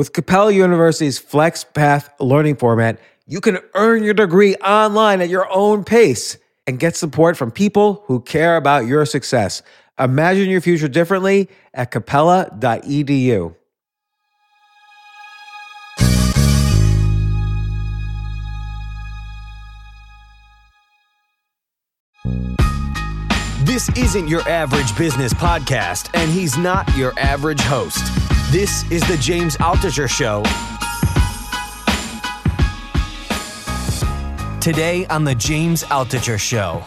[0.00, 5.84] With Capella University's FlexPath learning format, you can earn your degree online at your own
[5.84, 9.60] pace and get support from people who care about your success.
[9.98, 13.54] Imagine your future differently at capella.edu.
[23.64, 28.02] This isn't your average business podcast, and he's not your average host.
[28.50, 30.42] This is the James Altucher Show.
[34.60, 36.82] Today on the James Altucher Show.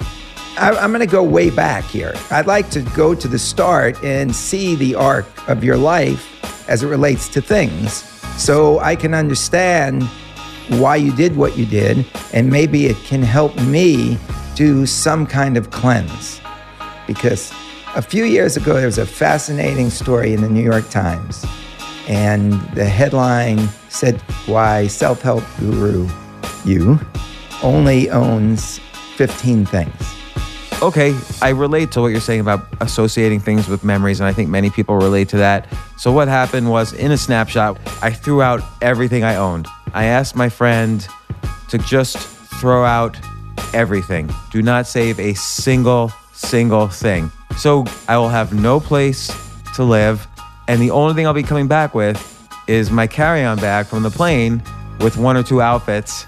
[0.58, 2.16] I, I'm going to go way back here.
[2.32, 6.84] I'd like to go to the start and see the arc of your life as
[6.84, 8.04] it relates to things
[8.38, 10.04] so I can understand
[10.68, 14.18] why you did what you did, and maybe it can help me
[14.56, 16.42] do some kind of cleanse.
[17.08, 17.54] Because
[17.96, 21.46] a few years ago, there was a fascinating story in the New York Times,
[22.08, 26.08] and the headline said why self help guru
[26.66, 27.00] you
[27.62, 28.80] only owns
[29.16, 29.94] 15 things.
[30.82, 34.50] Okay, I relate to what you're saying about associating things with memories, and I think
[34.50, 35.68] many people relate to that.
[35.98, 39.68] So, what happened was in a snapshot, I threw out everything I owned.
[39.94, 41.08] I asked my friend
[41.70, 42.18] to just
[42.60, 43.18] throw out
[43.74, 44.30] everything.
[44.52, 47.32] Do not save a single, single thing.
[47.56, 49.32] So, I will have no place
[49.76, 50.28] to live,
[50.68, 52.30] and the only thing I'll be coming back with
[52.68, 54.62] is my carry on bag from the plane
[55.00, 56.26] with one or two outfits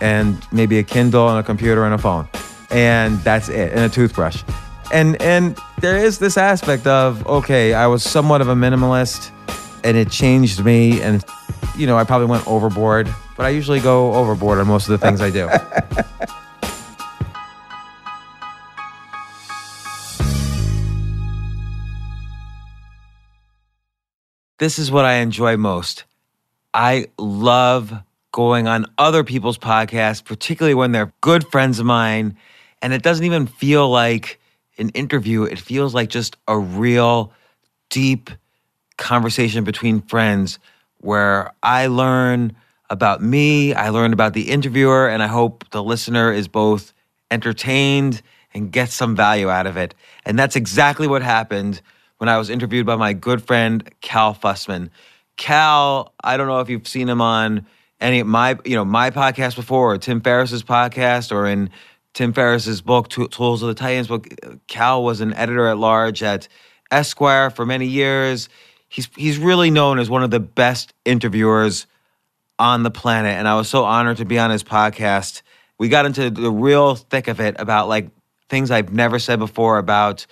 [0.00, 2.28] and maybe a Kindle and a computer and a phone.
[2.70, 4.42] And that's it, and a toothbrush.
[4.92, 9.30] And and there is this aspect of, okay, I was somewhat of a minimalist
[9.84, 11.24] and it changed me and
[11.76, 15.06] you know, I probably went overboard, but I usually go overboard on most of the
[15.06, 15.48] things I do.
[24.58, 26.04] this is what I enjoy most.
[26.74, 27.92] I love
[28.32, 32.36] going on other people's podcasts, particularly when they're good friends of mine.
[32.82, 34.38] And it doesn't even feel like
[34.78, 37.32] an interview, it feels like just a real
[37.90, 38.30] deep
[38.96, 40.58] conversation between friends
[40.98, 42.54] where I learn
[42.90, 46.92] about me, I learn about the interviewer, and I hope the listener is both
[47.30, 48.22] entertained
[48.54, 49.94] and gets some value out of it.
[50.24, 51.80] And that's exactly what happened
[52.18, 54.90] when I was interviewed by my good friend Cal Fussman.
[55.36, 57.66] Cal, I don't know if you've seen him on
[58.00, 61.70] any of my, you know, my podcast before, or Tim Ferriss's podcast, or in
[62.14, 64.26] Tim Ferriss's book, Tools of the Titans book.
[64.44, 66.48] Uh, Cal was an editor at large at
[66.90, 68.48] Esquire for many years.
[68.88, 71.86] He's he's really known as one of the best interviewers
[72.58, 75.42] on the planet, and I was so honored to be on his podcast.
[75.78, 78.08] We got into the real thick of it about like
[78.48, 80.26] things I've never said before about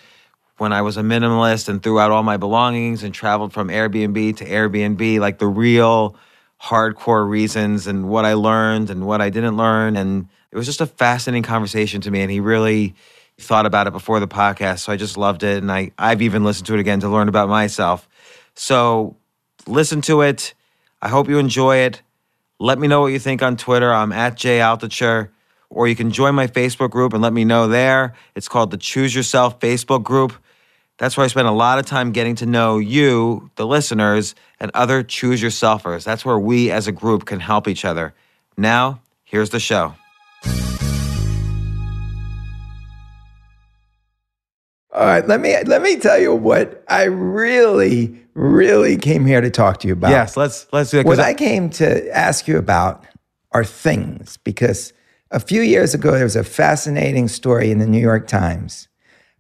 [0.58, 4.36] when I was a minimalist and threw out all my belongings and traveled from Airbnb
[4.38, 6.16] to Airbnb, like the real
[6.60, 9.96] hardcore reasons and what I learned and what I didn't learn.
[9.96, 12.22] And it was just a fascinating conversation to me.
[12.22, 12.94] And he really
[13.38, 14.80] thought about it before the podcast.
[14.80, 15.58] So I just loved it.
[15.58, 18.08] And I, I've even listened to it again to learn about myself.
[18.54, 19.16] So
[19.66, 20.54] listen to it.
[21.02, 22.00] I hope you enjoy it.
[22.58, 23.92] Let me know what you think on Twitter.
[23.92, 25.28] I'm at Jay Altucher.
[25.68, 28.14] Or you can join my Facebook group and let me know there.
[28.34, 30.32] It's called the Choose Yourself Facebook group.
[30.98, 34.70] That's where I spend a lot of time getting to know you, the listeners, and
[34.72, 36.04] other choose yourselfers.
[36.04, 38.14] That's where we as a group can help each other.
[38.56, 39.94] Now, here's the show.
[44.92, 49.50] All right, let me let me tell you what I really, really came here to
[49.50, 50.10] talk to you about.
[50.10, 51.06] Yes, let's let's do it.
[51.06, 53.04] What I came to ask you about
[53.52, 54.94] are things because
[55.30, 58.88] a few years ago there was a fascinating story in the New York Times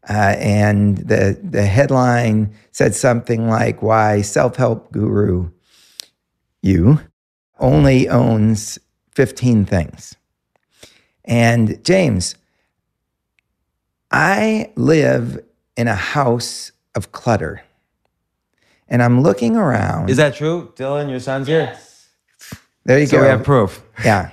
[0.08, 5.50] uh, and the, the headline said something like, Why self help guru
[6.62, 7.00] you
[7.58, 8.78] only owns
[9.14, 10.16] 15 things.
[11.24, 12.34] And James,
[14.10, 15.42] I live
[15.76, 17.62] in a house of clutter.
[18.88, 20.10] And I'm looking around.
[20.10, 20.72] Is that true?
[20.76, 21.76] Dylan, your son's here?
[22.84, 23.22] There you so go.
[23.22, 23.82] we have proof.
[24.04, 24.30] Yeah.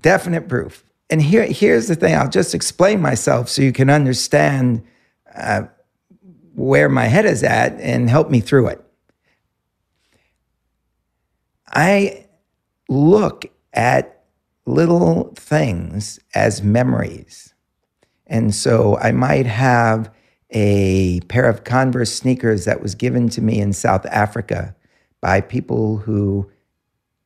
[0.00, 4.82] Definite proof and here, here's the thing I'll just explain myself so you can understand
[5.34, 5.64] uh,
[6.54, 8.82] where my head is at and help me through it.
[11.68, 12.28] I
[12.88, 13.44] look
[13.74, 14.24] at
[14.64, 17.52] little things as memories.
[18.26, 20.10] And so I might have
[20.48, 24.74] a pair of Converse sneakers that was given to me in South Africa
[25.20, 26.50] by people who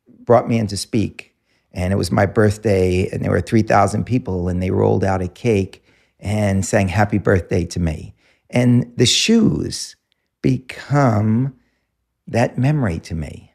[0.08, 1.35] brought me in to speak
[1.76, 5.28] and it was my birthday and there were 3000 people and they rolled out a
[5.28, 5.84] cake
[6.19, 8.14] and sang happy birthday to me
[8.50, 9.94] and the shoes
[10.40, 11.55] become
[12.26, 13.52] that memory to me.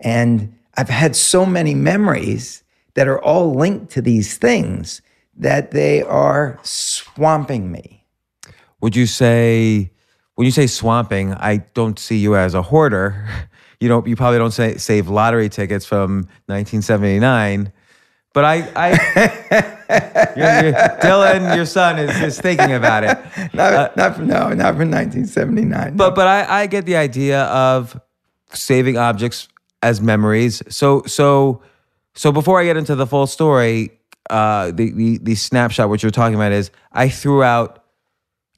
[0.00, 2.64] And I've had so many memories
[2.94, 5.00] that are all linked to these things
[5.36, 8.04] that they are swamping me.
[8.80, 9.92] Would you say
[10.34, 13.28] when you say swamping, I don't see you as a hoarder.
[13.82, 14.06] You don't.
[14.06, 17.72] You probably don't say, save lottery tickets from 1979.
[18.32, 18.90] But I, I
[20.36, 23.18] you're, you're, Dylan, your son is, is thinking about it.
[23.52, 25.96] Not, uh, not from no, not from 1979.
[25.96, 28.00] But but I, I get the idea of
[28.52, 29.48] saving objects
[29.82, 30.62] as memories.
[30.68, 31.60] So so
[32.14, 33.98] so before I get into the full story,
[34.30, 37.82] uh, the, the the snapshot what you're talking about is I threw out.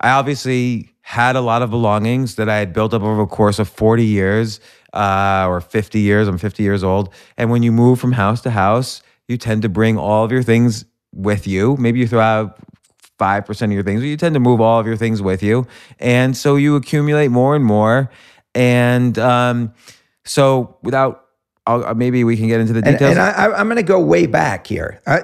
[0.01, 3.59] I obviously had a lot of belongings that I had built up over a course
[3.59, 4.61] of 40 years
[4.95, 6.29] uh, or 50 years.
[6.29, 7.13] I'm 50 years old.
[7.37, 10.43] And when you move from house to house, you tend to bring all of your
[10.43, 11.77] things with you.
[11.79, 12.59] Maybe you throw out
[13.19, 15.67] 5% of your things, but you tend to move all of your things with you.
[15.99, 18.11] And so you accumulate more and more.
[18.55, 19.75] And um,
[20.25, 21.21] so without
[21.67, 23.17] I'll, maybe we can get into the details.
[23.17, 25.01] And, and I, am going to go way back here.
[25.07, 25.21] I,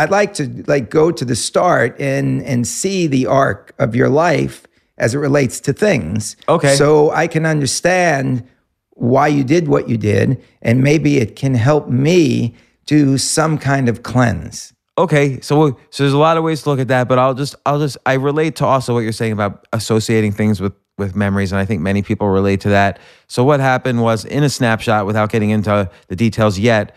[0.00, 4.08] would like to like go to the start and and see the arc of your
[4.08, 4.66] life
[4.96, 6.36] as it relates to things.
[6.48, 6.76] Okay.
[6.76, 8.48] So I can understand
[8.94, 12.54] why you did what you did, and maybe it can help me
[12.86, 14.72] do some kind of cleanse.
[14.98, 17.54] Okay, so so there's a lot of ways to look at that, but I'll just
[17.64, 21.52] I'll just I relate to also what you're saying about associating things with with memories,
[21.52, 22.98] and I think many people relate to that.
[23.26, 26.94] So what happened was in a snapshot, without getting into the details yet,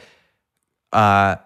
[0.92, 1.38] uh,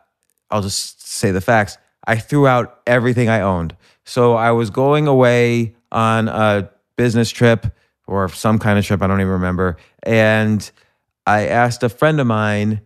[0.50, 1.78] I'll just say the facts.
[2.08, 3.76] I threw out everything I owned.
[4.04, 7.68] So I was going away on a business trip
[8.10, 9.78] or some kind of trip, I don't even remember.
[10.04, 10.70] And
[11.26, 12.82] I asked a friend of mine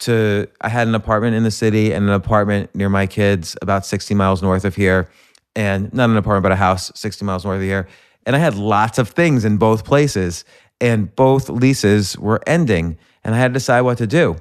[0.00, 3.84] to, I had an apartment in the city and an apartment near my kids about
[3.84, 5.10] 60 miles north of here.
[5.56, 7.88] And not an apartment, but a house 60 miles north of here.
[8.24, 10.44] And I had lots of things in both places.
[10.80, 12.96] And both leases were ending.
[13.24, 14.36] And I had to decide what to do.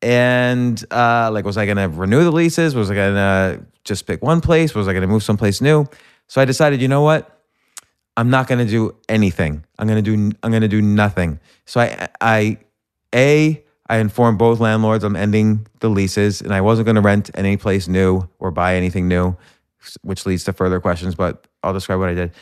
[0.00, 2.74] And uh, like, was I going to renew the leases?
[2.74, 4.74] Was I going to just pick one place?
[4.74, 5.86] Was I going to move someplace new?
[6.28, 7.33] So I decided, you know what?
[8.16, 9.64] I'm not going to do anything.
[9.78, 11.40] I'm going to do I'm going to do nothing.
[11.66, 12.58] So I I
[13.14, 17.30] a I informed both landlords I'm ending the leases and I wasn't going to rent
[17.34, 19.36] any place new or buy anything new,
[20.02, 22.32] which leads to further questions, but I'll describe what I did.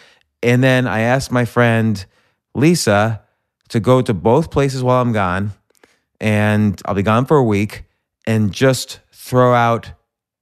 [0.43, 2.05] And then I asked my friend
[2.55, 3.23] Lisa
[3.71, 5.53] to go to both places while I'm gone
[6.21, 7.85] and I'll be gone for a week
[8.27, 9.93] and just throw out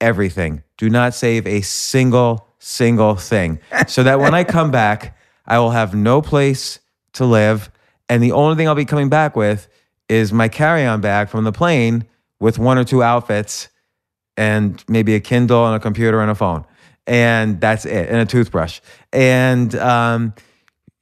[0.01, 0.63] everything.
[0.77, 5.17] Do not save a single single thing so that when I come back
[5.51, 6.79] I will have no place
[7.15, 7.71] to live.
[8.09, 9.69] And the only thing I'll be coming back with
[10.09, 12.05] is my carry on bag from the plane
[12.39, 13.69] with one or two outfits
[14.37, 16.65] and maybe a Kindle and a computer and a phone.
[17.07, 18.81] And that's it, and a toothbrush.
[19.13, 20.35] And um,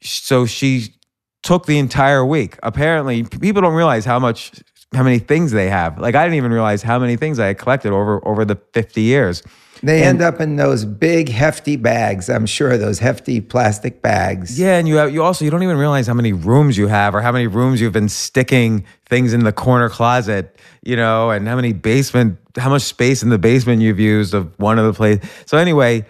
[0.01, 0.95] so she
[1.43, 2.59] took the entire week.
[2.63, 4.53] Apparently, people don't realize how much
[4.95, 5.99] how many things they have.
[5.99, 9.03] Like I didn't even realize how many things I had collected over over the 50
[9.03, 9.43] years.
[9.83, 12.29] They and, end up in those big hefty bags.
[12.29, 14.59] I'm sure those hefty plastic bags.
[14.59, 17.15] Yeah, and you have, you also you don't even realize how many rooms you have
[17.15, 21.47] or how many rooms you've been sticking things in the corner closet, you know, and
[21.47, 24.93] how many basement how much space in the basement you've used of one of the
[24.93, 25.21] place.
[25.47, 26.05] So anyway,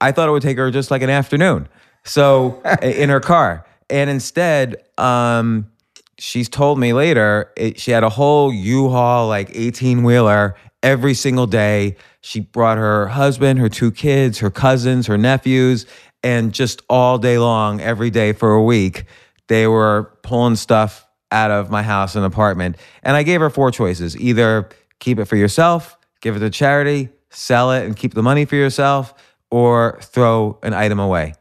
[0.00, 1.68] I thought it would take her just like an afternoon.
[2.04, 3.66] So in her car.
[3.90, 5.70] And instead, um,
[6.18, 11.46] she's told me later it, she had a whole U-Haul like 18 wheeler every single
[11.46, 15.86] day she brought her husband, her two kids, her cousins, her nephews,
[16.22, 19.04] and just all day long, every day for a week,
[19.48, 22.76] they were pulling stuff out of my house and apartment.
[23.02, 24.68] And I gave her four choices either
[24.98, 28.56] keep it for yourself, give it to charity, sell it and keep the money for
[28.56, 29.14] yourself,
[29.50, 31.34] or throw an item away.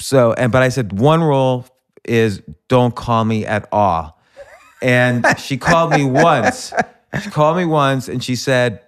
[0.00, 1.66] So, and but I said one rule
[2.04, 4.20] is don't call me at all.
[4.82, 6.72] And she called me once.
[7.22, 8.80] She called me once and she said,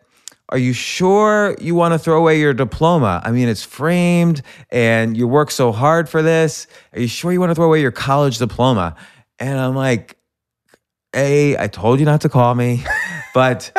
[0.51, 3.21] are you sure you want to throw away your diploma?
[3.23, 6.67] I mean, it's framed and you work so hard for this.
[6.95, 8.97] Are you sure you want to throw away your college diploma?
[9.39, 10.17] And I'm like,
[11.15, 12.85] A, I told you not to call me.
[13.35, 13.71] But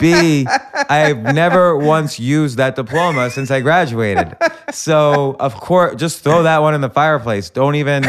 [0.00, 0.46] B,
[0.90, 4.36] I've never once used that diploma since I graduated.
[4.72, 7.50] So, of course, just throw that one in the fireplace.
[7.50, 8.04] Don't even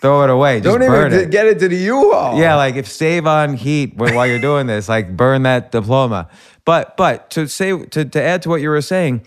[0.00, 0.60] throw it away.
[0.60, 1.30] Just Don't even it.
[1.30, 2.38] get it to the U-Haul.
[2.38, 6.28] Yeah, like if save on heat while you're doing this, like burn that diploma.
[6.64, 9.22] But but to say to, to add to what you were saying,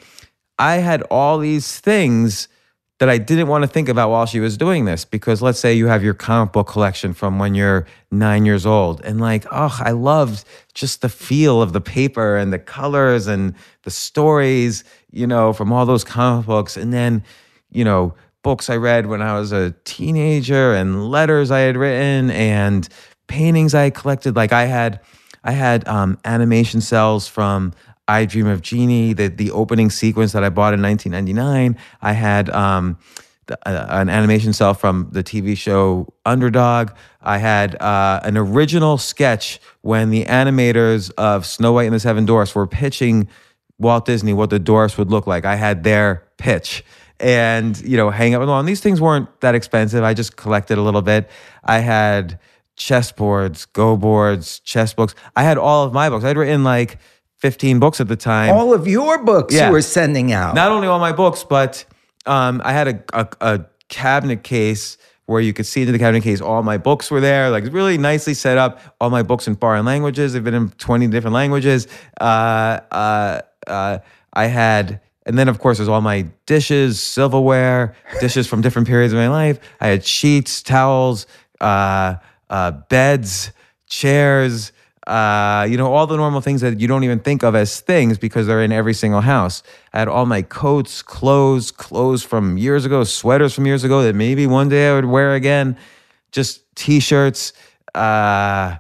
[0.58, 2.48] I had all these things
[3.00, 5.74] that I didn't want to think about while she was doing this because let's say
[5.74, 9.78] you have your comic book collection from when you're nine years old and like oh
[9.80, 15.26] I loved just the feel of the paper and the colors and the stories you
[15.26, 17.24] know from all those comic books and then
[17.72, 22.32] you know books I read when I was a teenager and letters I had written
[22.32, 22.88] and
[23.28, 24.36] paintings I collected.
[24.36, 25.02] Like I had,
[25.44, 27.74] I had um, animation cels from
[28.08, 31.78] I Dream of Jeannie, the the opening sequence that I bought in 1999.
[32.02, 32.98] I had um,
[33.52, 36.92] uh, an animation cel from the TV show Underdog.
[37.22, 42.26] I had uh, an original sketch when the animators of Snow White and the Seven
[42.26, 43.28] Dwarfs were pitching
[43.78, 45.46] Walt Disney what the dwarfs would look like.
[45.46, 46.84] I had their pitch
[47.20, 50.04] and you know hang out up on these things weren't that expensive.
[50.04, 51.30] I just collected a little bit.
[51.64, 52.40] I had
[52.78, 55.14] chessboards go boards chess books.
[55.36, 56.24] I had all of my books.
[56.24, 56.98] I'd written like
[57.38, 58.54] 15 books at the time.
[58.54, 59.68] All of your books Yeah.
[59.68, 60.56] you were sending out.
[60.56, 61.86] not only all my books but
[62.26, 66.24] um, i had a, a, a cabinet case where you could see into the cabinet
[66.24, 66.42] case.
[66.42, 68.80] All my books were there like really nicely set up.
[69.00, 70.34] All my books in foreign languages.
[70.34, 71.88] They've been in 20 different languages.
[72.20, 74.00] Uh, uh, uh,
[74.34, 79.14] i had and then of course there's all my dishes silverware dishes from different periods
[79.14, 81.28] of my life i had sheets towels
[81.62, 82.16] uh,
[82.50, 83.52] uh, beds
[83.88, 84.74] chairs
[85.10, 88.20] uh, you know, all the normal things that you don't even think of as things
[88.20, 89.64] because they're in every single house.
[89.92, 94.14] I had all my coats, clothes, clothes from years ago, sweaters from years ago that
[94.14, 95.78] maybe one day I would wear again,
[96.32, 97.54] just t-shirts,
[97.96, 98.78] uh,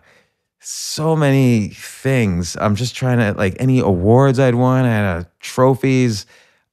[0.59, 2.55] so many things.
[2.61, 6.27] I'm just trying to like any awards I'd won, I had uh, trophies,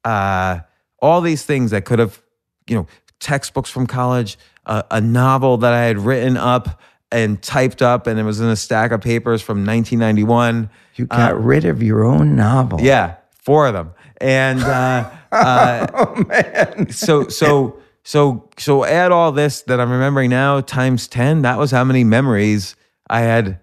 [0.07, 0.61] uh,
[1.01, 2.23] all these things that could have,
[2.69, 2.87] you know,
[3.19, 8.19] textbooks from college, uh, a novel that I had written up and typed up, and
[8.19, 10.71] it was in a stack of papers from 1991.
[10.95, 12.81] you got rid of your own novel.
[12.81, 19.81] Yeah, four of them, and uh, uh, so so so so add all this that
[19.81, 21.43] I'm remembering now times ten.
[21.43, 22.77] That was how many memories
[23.09, 23.61] I had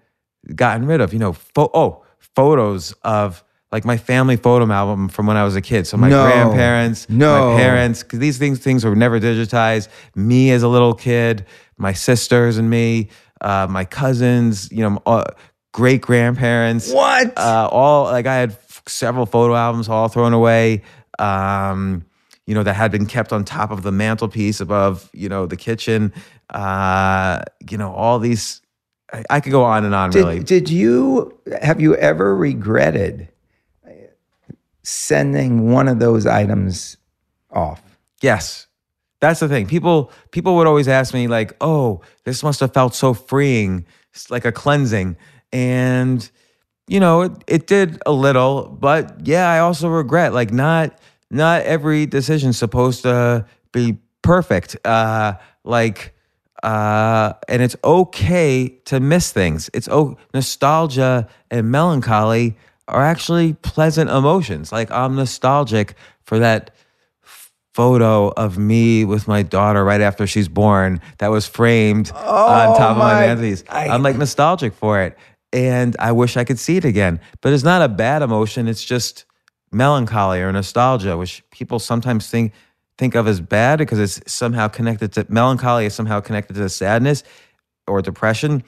[0.54, 1.12] gotten rid of.
[1.12, 5.56] You know, pho- oh, photos of like my family photo album from when I was
[5.56, 5.84] a kid.
[5.84, 6.22] So my No.
[6.22, 7.50] grandparents, No.
[7.50, 9.88] my parents, because these things things were never digitized.
[10.14, 11.44] Me as a little kid,
[11.76, 13.08] my sisters and me,
[13.40, 15.24] uh, my cousins, you know, uh,
[15.72, 17.36] great grandparents What?
[17.36, 20.82] uh, all like I had f- several photo albums all thrown away.
[21.18, 22.04] Um,
[22.46, 25.56] you know, that had been kept on top of the mantelpiece above, you know, the
[25.56, 26.12] kitchen.
[26.50, 28.60] Uh, you know, all these.
[29.12, 30.10] I, I could go on and on.
[30.10, 33.28] did, really, did you have you ever regretted
[34.84, 36.96] sending one of those items
[37.50, 37.82] off?
[38.22, 38.68] Yes.
[39.20, 39.66] That's the thing.
[39.66, 44.30] People people would always ask me like, "Oh, this must have felt so freeing, it's
[44.30, 45.16] like a cleansing."
[45.50, 46.30] And
[46.88, 50.98] you know, it, it did a little, but yeah, I also regret like not
[51.30, 54.76] not every decision's supposed to be perfect.
[54.84, 56.14] Uh like
[56.62, 59.70] uh and it's okay to miss things.
[59.72, 64.72] It's oh nostalgia and melancholy are actually pleasant emotions.
[64.72, 66.70] Like I'm nostalgic for that
[67.74, 72.78] photo of me with my daughter right after she's born that was framed on oh
[72.78, 73.64] top of my, my- mantelpiece.
[73.68, 75.18] I'm like nostalgic for it.
[75.52, 77.20] And I wish I could see it again.
[77.40, 78.66] But it's not a bad emotion.
[78.68, 79.24] It's just
[79.72, 82.52] melancholy or nostalgia, which people sometimes think
[82.96, 87.24] think of as bad because it's somehow connected to melancholy is somehow connected to sadness
[87.88, 88.62] or depression.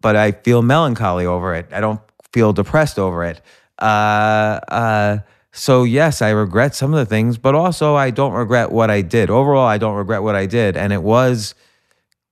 [0.00, 1.68] But I feel melancholy over it.
[1.72, 2.00] I don't
[2.32, 3.40] feel depressed over it.
[3.78, 5.18] Uh, uh,
[5.52, 9.02] so yes, I regret some of the things, but also I don't regret what I
[9.02, 9.30] did.
[9.30, 11.54] Overall, I don't regret what I did, and it was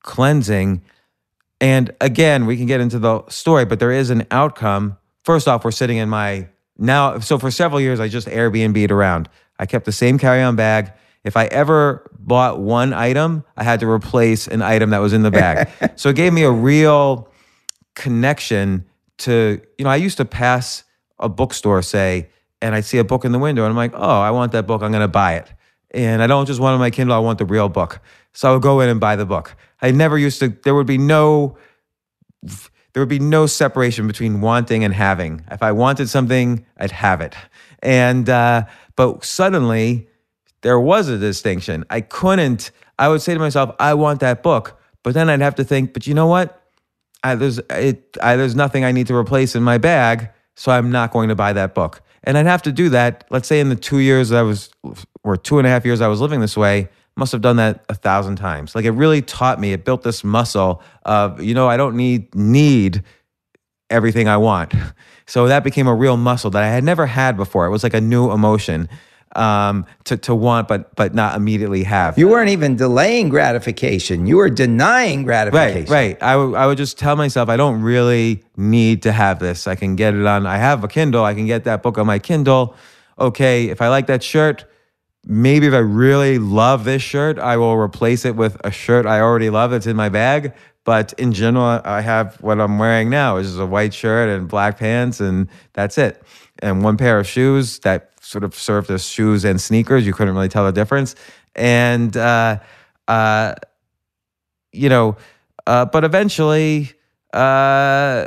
[0.03, 0.83] cleansing.
[1.61, 4.99] And again, we can get into the story, but there is an outcome.
[5.25, 6.49] First off, we're sitting in my
[6.79, 7.19] now.
[7.19, 9.29] So for several years, I just Airbnb'd around.
[9.59, 10.93] I kept the same carry-on bag.
[11.25, 15.23] If I ever bought one item, I had to replace an item that was in
[15.23, 15.69] the bag.
[15.97, 17.29] so it gave me a real
[17.95, 18.85] connection
[19.19, 20.85] to, you know, I used to pass
[21.19, 22.29] a bookstore, say,
[22.61, 24.67] and I'd see a book in the window, and I'm like, oh, I want that
[24.67, 24.83] book.
[24.83, 25.53] I'm going to buy it.
[25.93, 28.01] And I don't just want it on my Kindle, I want the real book.
[28.33, 29.57] So I would go in and buy the book.
[29.81, 31.57] I never used to, there would be no,
[32.43, 35.45] there would be no separation between wanting and having.
[35.51, 37.35] If I wanted something, I'd have it.
[37.83, 38.65] And, uh,
[38.97, 40.09] but suddenly
[40.63, 41.85] there was a distinction.
[41.91, 44.81] I couldn't, I would say to myself, I want that book.
[45.03, 46.66] But then I'd have to think, but you know what?
[47.27, 50.91] I, there's it, I, there's nothing I need to replace in my bag, so I'm
[50.91, 52.03] not going to buy that book.
[52.25, 53.25] And I'd have to do that.
[53.31, 54.71] Let's say in the two years I was,
[55.23, 57.85] or two and a half years I was living this way, must have done that
[57.89, 58.75] a thousand times.
[58.75, 59.73] Like it really taught me.
[59.73, 63.03] It built this muscle of you know I don't need need
[63.91, 64.75] everything I want.
[65.29, 67.67] So that became a real muscle that I had never had before.
[67.67, 68.89] It was like a new emotion
[69.37, 72.19] um, to to want, but but not immediately have.
[72.19, 74.27] You weren't even delaying gratification.
[74.27, 75.93] You were denying gratification.
[75.93, 76.23] Right, right.
[76.23, 79.67] I would I would just tell myself I don't really need to have this.
[79.67, 80.47] I can get it on.
[80.47, 81.25] I have a Kindle.
[81.25, 82.75] I can get that book on my Kindle.
[83.19, 84.65] Okay, if I like that shirt,
[85.25, 89.21] maybe if I really love this shirt, I will replace it with a shirt I
[89.21, 90.55] already love that's in my bag.
[90.85, 94.47] But in general, I have what I'm wearing now, which is a white shirt and
[94.49, 96.23] black pants, and that's it.
[96.61, 100.07] And one pair of shoes that sort of served as shoes and sneakers.
[100.07, 101.15] You couldn't really tell the difference.
[101.55, 102.59] And, uh,
[103.07, 103.55] uh,
[104.73, 105.17] you know,
[105.67, 106.93] uh, but eventually,
[107.33, 108.27] uh,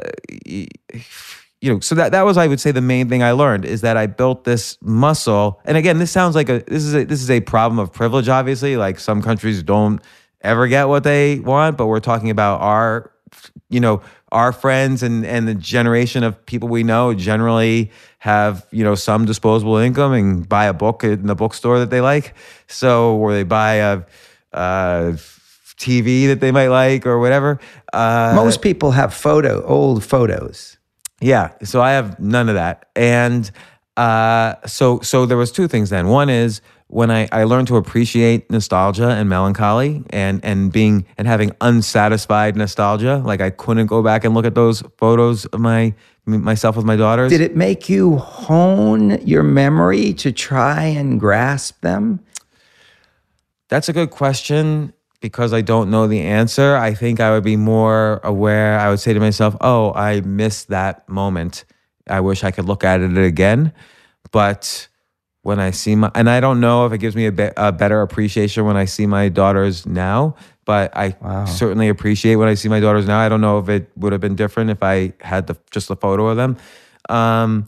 [1.61, 3.81] you know, so that that was I would say the main thing I learned is
[3.81, 5.61] that I built this muscle.
[5.65, 8.29] And again, this sounds like a this is a this is a problem of privilege.
[8.29, 10.01] Obviously, like some countries don't
[10.41, 13.11] ever get what they want, but we're talking about our,
[13.69, 18.83] you know, our friends and and the generation of people we know generally have you
[18.83, 22.33] know some disposable income and buy a book in the bookstore that they like.
[22.67, 24.01] So or they buy a.
[24.53, 25.13] Uh,
[25.77, 27.57] TV that they might like or whatever.
[27.93, 30.77] Uh, Most people have photo, old photos.
[31.21, 33.49] yeah, so I have none of that, and
[33.95, 36.09] uh, so so there was two things then.
[36.09, 41.27] One is when I, I learned to appreciate nostalgia and melancholy, and and being and
[41.27, 43.17] having unsatisfied nostalgia.
[43.17, 45.93] Like I couldn't go back and look at those photos of my
[46.25, 47.31] myself with my daughters.
[47.31, 52.19] Did it make you hone your memory to try and grasp them?
[53.69, 56.75] That's a good question because I don't know the answer.
[56.75, 58.79] I think I would be more aware.
[58.79, 61.65] I would say to myself, "Oh, I missed that moment.
[62.07, 63.73] I wish I could look at it again."
[64.31, 64.88] But
[65.49, 67.71] when I see my, and I don't know if it gives me a, be, a
[67.71, 70.35] better appreciation when I see my daughters now.
[70.63, 71.15] But I
[71.45, 73.17] certainly appreciate when I see my daughters now.
[73.17, 75.95] I don't know if it would have been different if I had the, just a
[75.95, 76.57] photo of them.
[77.09, 77.67] Um,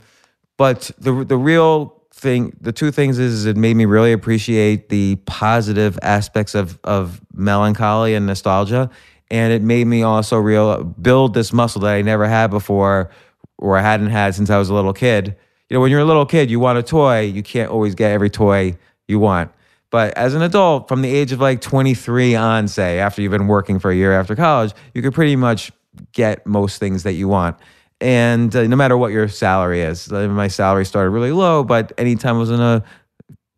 [0.56, 4.88] but the the real thing, the two things is, is it made me really appreciate
[4.88, 8.90] the positive aspects of of melancholy and nostalgia,
[9.28, 13.10] and it made me also real build this muscle that I never had before,
[13.58, 15.34] or I hadn't had since I was a little kid.
[15.72, 18.12] You know, when you're a little kid, you want a toy, you can't always get
[18.12, 18.76] every toy
[19.08, 19.50] you want.
[19.88, 23.46] But as an adult, from the age of like 23 on, say, after you've been
[23.46, 25.72] working for a year after college, you could pretty much
[26.12, 27.56] get most things that you want
[28.02, 30.12] and uh, no matter what your salary is.
[30.12, 32.84] uh, My salary started really low, but anytime I was in a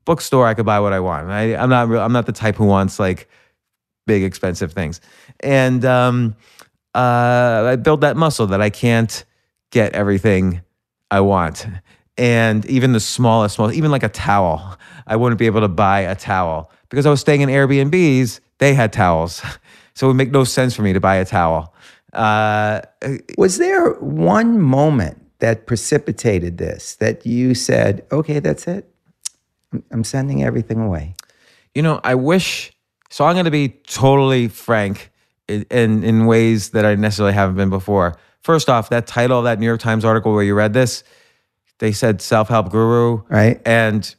[0.05, 1.31] bookstore, I could buy what I want.
[1.31, 3.29] I, I'm not I'm not the type who wants like
[4.07, 5.01] big expensive things,
[5.41, 6.37] and um,
[6.95, 9.25] uh, I built that muscle that I can't
[9.73, 10.61] get everything
[11.11, 11.67] I want,
[12.17, 16.01] and even the smallest, small, even like a towel, I wouldn't be able to buy
[16.01, 18.41] a towel because I was staying in Airbnbs.
[18.59, 19.43] They had towels,
[19.95, 21.75] so it would make no sense for me to buy a towel.
[22.13, 22.81] Uh,
[23.37, 28.89] Was there one moment that precipitated this that you said, okay, that's it?
[29.73, 31.17] I'm- I'm sending everything away.
[31.75, 32.73] You know, I wish.
[33.11, 35.11] So I'm going to be totally frank
[35.49, 38.17] in, in in ways that I necessarily haven't been before.
[38.43, 41.03] First off, that title of that New York Times article where you read this,
[41.79, 43.61] they said self help guru, Right.
[43.67, 44.15] And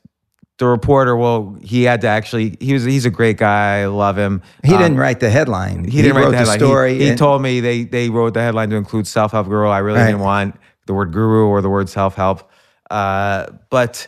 [0.58, 2.56] the reporter, well, he had to actually.
[2.62, 3.82] He was he's a great guy.
[3.82, 4.42] I love him.
[4.64, 5.84] He Um, didn't write the headline.
[5.84, 6.60] he didn't wrote write the headline.
[6.60, 6.98] He- story.
[7.00, 9.68] He, and- told me they they wrote the headline to include self help guru.
[9.68, 10.06] I really Right.
[10.08, 12.50] didn't want the word guru or the word self help,
[12.90, 14.08] uh, but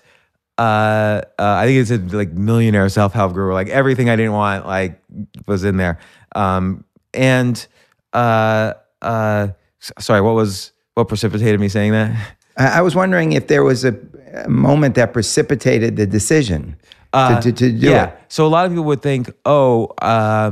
[0.58, 3.54] uh, uh, I think it said like millionaire self help guru.
[3.54, 5.02] Like everything I didn't want like
[5.48, 6.00] was in there.
[6.36, 7.66] Um, and
[8.14, 9.48] uh, uh,
[10.00, 12.16] sorry, what was what precipitated me saying that?
[12.58, 13.96] I was wondering if there was a,
[14.34, 16.76] a moment that precipitated the decision
[17.14, 18.06] to, to, to do Uh, yeah.
[18.08, 18.20] it.
[18.30, 20.52] So a lot of people would think, oh, uh,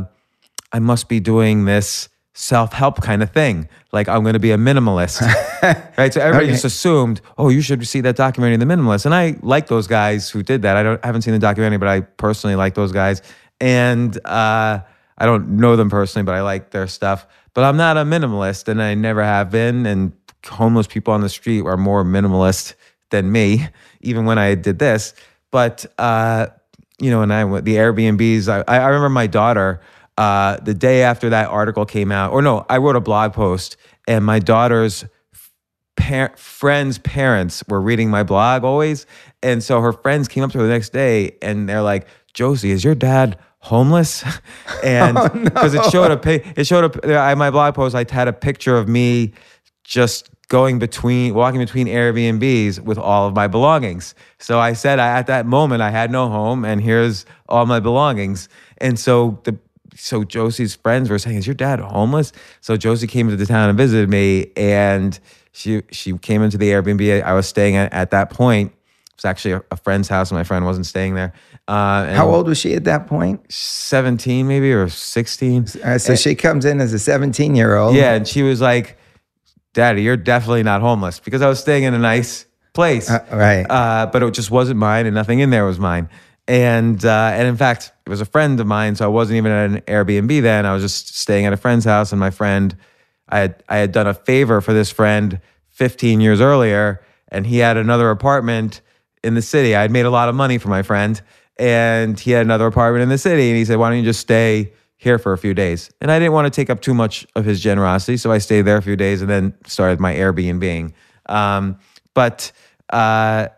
[0.71, 3.67] I must be doing this self help kind of thing.
[3.91, 5.21] Like I'm going to be a minimalist,
[5.97, 6.13] right?
[6.13, 6.51] So everybody Okay.
[6.53, 9.05] just assumed, oh, you should see that documentary, The Minimalist.
[9.05, 10.75] And I like those guys who did that.
[10.75, 13.21] I don't, I haven't seen the documentary, but I personally like those guys.
[13.61, 14.79] And uh,
[15.17, 17.25] I don't know them personally, but I like their stuff.
[17.53, 19.85] But I'm not a minimalist, and I never have been.
[19.85, 20.11] And
[20.47, 22.75] homeless people on the street are more minimalist
[23.10, 23.67] than me,
[24.01, 25.13] even when I did this.
[25.51, 26.47] But uh,
[26.99, 28.47] you know, and I went the Airbnbs.
[28.47, 29.81] I, I remember my daughter
[30.17, 33.77] uh, the day after that article came out, or no, I wrote a blog post,
[34.08, 35.05] and my daughter's
[35.97, 39.05] par- friends' parents were reading my blog always,
[39.43, 42.71] and so her friends came up to her the next day, and they're like, "Josie,
[42.71, 44.23] is your dad?" homeless
[44.84, 48.34] and because it showed a it showed a I, my blog post i had a
[48.34, 49.34] picture of me
[49.84, 54.13] just going between walking between airbnbs with all of my belongings.
[54.39, 57.79] So i said I, at that moment i had no home and here's all my
[57.79, 58.47] belongings.
[58.79, 59.58] And so the
[59.95, 62.31] so josie's friends were saying is your dad homeless?
[62.62, 65.19] So josie came into the town and visited me and
[65.51, 68.71] she she came into the airbnb i was staying at at that point.
[68.71, 71.31] It was actually a, a friend's house and my friend wasn't staying there.
[71.69, 73.49] Uh, and How old was she at that point?
[73.49, 77.95] 17 maybe or 16 Uh, so she comes in as a 17 year old.
[77.95, 78.97] yeah and she was like
[79.75, 83.65] daddy you're definitely not homeless because i was staying in a nice place Uh, right.
[83.69, 86.09] uh, but it just wasn't mine and nothing in there was mine
[86.47, 89.51] and uh, and in fact, it was a friend of mine, so I wasn't even
[89.51, 90.63] at an Airbnb then.
[90.67, 92.77] I was just staying at a friend's house, and my friend,
[93.27, 95.39] I had I had done a favor for this friend
[95.71, 98.81] 15 years earlier, and he had another apartment
[99.23, 99.75] in the city.
[99.75, 101.19] I had made a lot of money for my friend,
[101.57, 104.19] and he had another apartment in the city, and he said, "Why don't you just
[104.19, 104.71] stay?"
[105.05, 105.91] Here for a few days.
[106.01, 108.17] And I didn't want to take up too much of his generosity.
[108.17, 110.93] So I stayed there a few days and then started my Airbnb.
[111.27, 111.77] Um,
[112.15, 112.51] but
[112.89, 113.49] uh,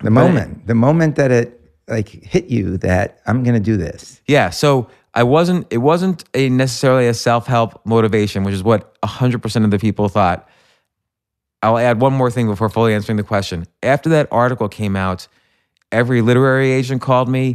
[0.00, 4.20] The moment, the moment that it like hit you that I'm going to do this.
[4.26, 4.50] Yeah.
[4.50, 9.64] So I wasn't, it wasn't a necessarily a self help motivation, which is what 100%
[9.64, 10.48] of the people thought.
[11.62, 13.66] I'll add one more thing before fully answering the question.
[13.80, 15.28] After that article came out,
[15.92, 17.54] every literary agent called me,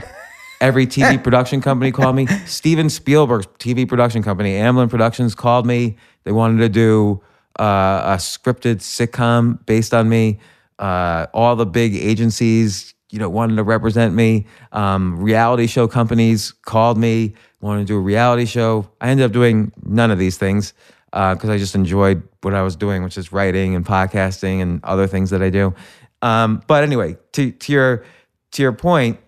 [0.62, 2.28] every TV production company called me.
[2.45, 5.97] Steven Spielberg's TV production company, Amblin Productions, called me.
[6.24, 7.21] They wanted to do
[7.60, 10.39] uh, a scripted sitcom based on me.
[10.80, 14.45] Uh, all the big agencies, you know, wanted to represent me.
[14.71, 18.89] Um, reality show companies called me, wanted to do a reality show.
[19.02, 20.74] I ended up doing none of these things
[21.12, 25.08] because I just enjoyed what I was doing, which is writing and podcasting and other
[25.08, 25.74] things that I do.
[26.21, 28.06] Um, but anyway, to, to your
[28.52, 29.19] to your point,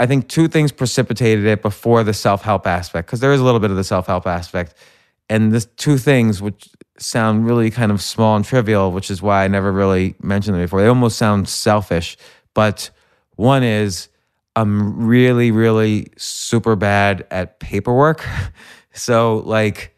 [0.00, 3.44] I think two things precipitated it before the self help aspect, because there is a
[3.44, 4.74] little bit of the self help aspect.
[5.28, 9.44] And the two things, which sound really kind of small and trivial, which is why
[9.44, 12.16] I never really mentioned them before, they almost sound selfish.
[12.54, 12.90] But
[13.36, 14.08] one is
[14.56, 18.26] I'm really, really super bad at paperwork.
[18.92, 19.94] So, like,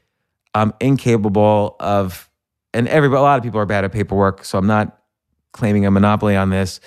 [0.54, 2.28] I'm incapable of,
[2.74, 4.44] and everybody, a lot of people are bad at paperwork.
[4.44, 5.00] So I'm not
[5.52, 6.78] claiming a monopoly on this,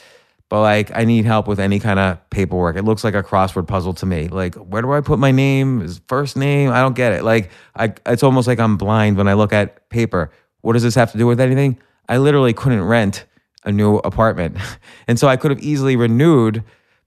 [0.49, 2.75] but like I need help with any kind of paperwork.
[2.75, 4.27] It looks like a crossword puzzle to me.
[4.27, 5.81] Like, where do I put my name?
[5.81, 6.71] Is first name?
[6.71, 7.23] I don't get it.
[7.23, 10.31] Like, I, it's almost like I'm blind when I look at paper.
[10.62, 11.79] What does this have to do with anything?
[12.08, 13.25] I literally couldn't rent
[13.63, 14.58] a new apartment.
[15.08, 16.63] And so I could have easily renewed,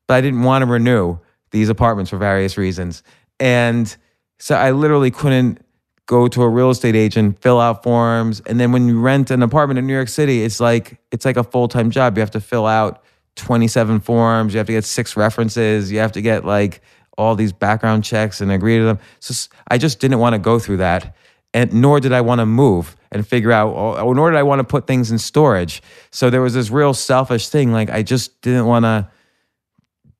[0.07, 1.18] but I didn't want to renew
[1.51, 3.03] these apartments for various reasons.
[3.40, 3.94] And
[4.38, 5.61] so I literally couldn't
[6.07, 9.42] go to a real estate agent, fill out forms, and then when you rent an
[9.42, 12.16] apartment in New York City, it's like it's like a full-time job.
[12.16, 13.03] You have to fill out
[13.38, 16.83] 27 forms, you have to get six references, you have to get like
[17.16, 18.98] all these background checks and agree to them.
[19.20, 21.16] So I just didn't want to go through that.
[21.55, 24.42] And nor did I want to move and figure out, or or nor did I
[24.42, 25.83] want to put things in storage.
[26.11, 27.72] So there was this real selfish thing.
[27.72, 29.11] Like I just didn't want to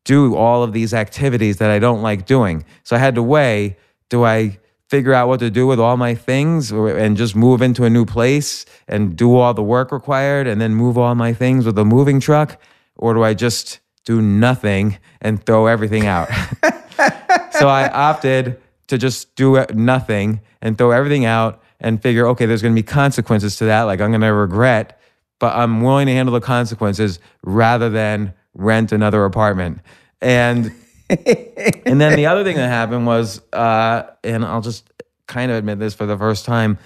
[0.05, 2.65] do all of these activities that I don't like doing.
[2.83, 3.77] So I had to weigh
[4.09, 7.85] do I figure out what to do with all my things and just move into
[7.85, 11.67] a new place and do all the work required and then move all my things
[11.67, 12.59] with a moving truck?
[12.99, 16.29] Or do I just do nothing and throw everything out?
[17.53, 22.63] so I opted to just do nothing and throw everything out and figure, okay, there's
[22.63, 23.83] going to be consequences to that.
[23.83, 25.01] Like I'm going to regret,
[25.39, 29.81] but I'm willing to handle the consequences rather than rent another apartment.
[30.21, 30.73] And
[31.11, 34.91] and then the other thing that happened was, uh, and I'll just
[35.27, 36.79] kind of admit this for the first time,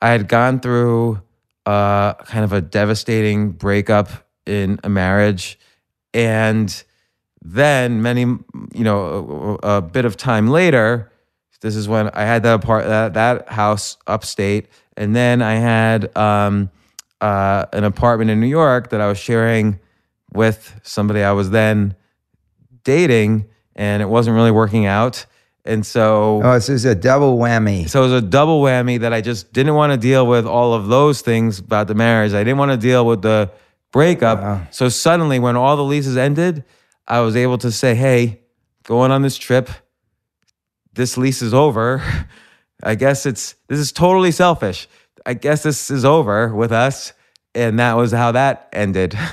[0.00, 1.20] I had gone through
[1.66, 5.58] uh, kind of a devastating breakup in a marriage,
[6.14, 6.82] and
[7.42, 11.10] then many, you know, a, a bit of time later,
[11.60, 16.16] this is when I had that apart that, that house upstate, and then I had
[16.16, 16.70] um,
[17.20, 19.78] uh, an apartment in New York that I was sharing
[20.32, 21.94] with somebody I was then
[22.84, 25.26] dating, and it wasn't really working out,
[25.64, 27.88] and so Oh, this is a double whammy.
[27.88, 30.74] so it was a double whammy that I just didn't want to deal with all
[30.74, 32.32] of those things about the marriage.
[32.34, 33.50] I didn't want to deal with the
[33.92, 34.72] breakup.
[34.72, 36.64] So suddenly, when all the leases ended,
[37.06, 38.40] I was able to say, "Hey,
[38.84, 39.70] going on this trip.
[40.92, 42.02] This lease is over.
[42.82, 44.88] I guess it's this is totally selfish.
[45.26, 47.12] I guess this is over with us."
[47.54, 49.18] And that was how that ended.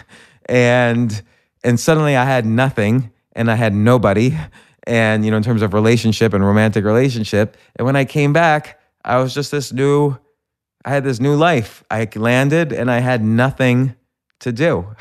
[0.48, 1.24] And
[1.64, 4.38] and suddenly I had nothing and I had nobody
[4.88, 8.80] and you know in terms of relationship and romantic relationship and when i came back
[9.04, 10.16] i was just this new
[10.84, 13.96] i had this new life i landed and i had nothing
[14.40, 14.96] to do.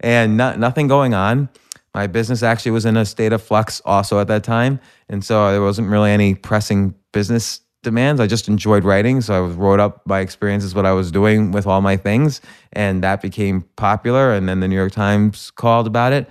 [0.00, 1.48] And not, nothing going on.
[1.94, 4.80] My business actually was in a state of flux also at that time.
[5.08, 8.20] And so there wasn't really any pressing business demands.
[8.20, 9.20] I just enjoyed writing.
[9.20, 12.40] So i wrote up my experiences what i was doing with all my things.
[12.72, 14.32] And that became popular.
[14.32, 16.28] And then the new york times called about it.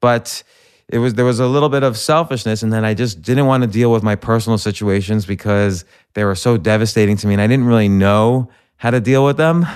[0.00, 0.42] But
[0.88, 2.62] it was there was a little bit of selfishness.
[2.62, 6.34] And then I just didn't want to deal with my personal situations because they were
[6.34, 7.34] so devastating to me.
[7.34, 9.66] And I didn't really know how to deal with them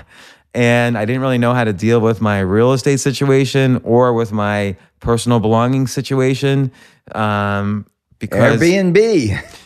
[0.55, 4.33] and I didn't really know how to deal with my real estate situation or with
[4.33, 6.73] my personal belongings situation
[7.15, 7.87] um
[8.19, 8.99] because Airbnb.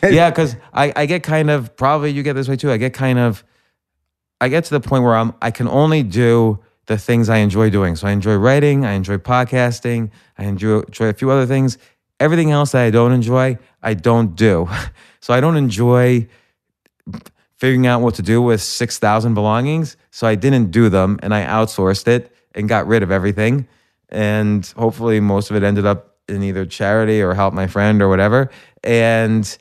[0.11, 2.70] yeah, because I, I get kind of probably you get this way too.
[2.72, 3.44] I get kind of
[4.40, 7.70] I get to the point where I'm I can only do the things I enjoy
[7.70, 7.96] doing.
[7.96, 11.77] So I enjoy writing, I enjoy podcasting, I enjoy, enjoy a few other things.
[12.18, 14.68] Everything else that I don't enjoy, I don't do.
[15.20, 16.29] So I don't enjoy
[17.59, 19.97] figuring out what to do with 6,000 belongings.
[20.11, 23.68] So I didn't do them and I outsourced it and got rid of everything.
[24.09, 28.09] And hopefully, most of it ended up in either charity or help my friend or
[28.09, 28.51] whatever.
[28.83, 29.59] And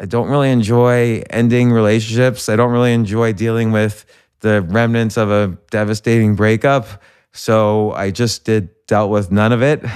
[0.00, 2.48] I don't really enjoy ending relationships.
[2.48, 4.04] I don't really enjoy dealing with
[4.40, 6.86] the remnants of a devastating breakup.
[7.32, 9.84] So I just did dealt with none of it.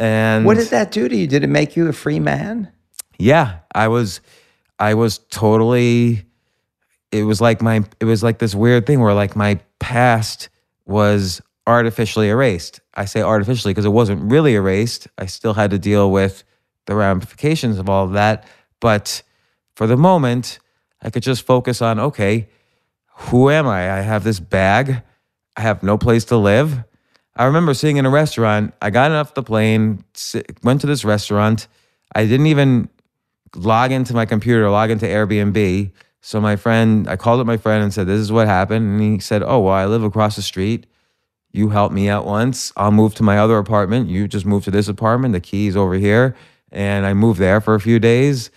[0.00, 1.26] And What did that do to you?
[1.26, 2.70] Did it make you a free man?
[3.18, 4.20] yeah, I was
[4.78, 6.22] I was totally
[7.12, 10.48] it was like my it was like this weird thing where like my past
[10.86, 12.80] was artificially erased.
[12.94, 15.08] I say artificially because it wasn't really erased.
[15.18, 16.44] I still had to deal with
[16.86, 18.46] the ramifications of all of that,
[18.80, 19.22] but
[19.74, 20.58] for the moment,
[21.02, 22.48] I could just focus on okay,
[23.18, 23.98] who am I?
[23.98, 25.02] I have this bag.
[25.56, 26.84] I have no place to live.
[27.34, 28.74] I remember sitting in a restaurant.
[28.82, 30.04] I got off the plane,
[30.62, 31.68] went to this restaurant.
[32.14, 32.88] I didn't even
[33.54, 35.92] log into my computer, log into Airbnb.
[36.20, 39.00] So my friend, I called up my friend and said, "This is what happened." And
[39.00, 40.86] he said, "Oh, well, I live across the street.
[41.52, 42.72] You help me out once.
[42.76, 44.08] I'll move to my other apartment.
[44.08, 45.32] You just move to this apartment.
[45.32, 46.34] The key's over here."
[46.70, 48.50] And I moved there for a few days,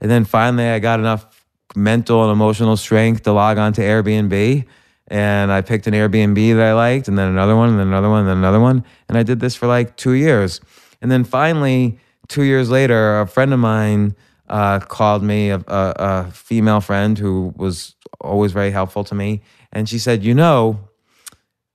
[0.00, 1.26] and then finally, I got enough
[1.74, 4.64] mental and emotional strength to log on to Airbnb.
[5.08, 8.08] And I picked an Airbnb that I liked, and then another one, and then another
[8.08, 8.84] one, and then another one.
[9.08, 10.60] And I did this for like two years.
[11.00, 11.98] And then finally,
[12.28, 14.14] two years later, a friend of mine
[14.48, 19.42] uh, called me, a, a, a female friend who was always very helpful to me.
[19.72, 20.80] And she said, You know,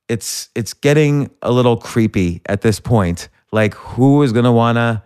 [0.08, 3.28] it's it's getting a little creepy at this point.
[3.52, 5.02] Like, who is gonna wanna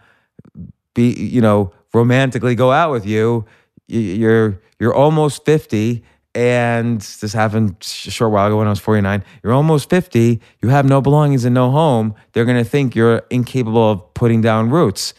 [0.94, 3.44] be, you know, romantically go out with you?
[3.88, 9.00] You're you're almost fifty, and this happened a short while ago when I was forty
[9.00, 9.24] nine.
[9.42, 10.40] You're almost fifty.
[10.62, 12.14] You have no belongings and no home.
[12.32, 15.14] They're gonna think you're incapable of putting down roots.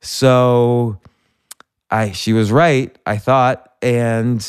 [0.00, 0.98] So,
[1.92, 2.96] I she was right.
[3.06, 4.40] I thought, and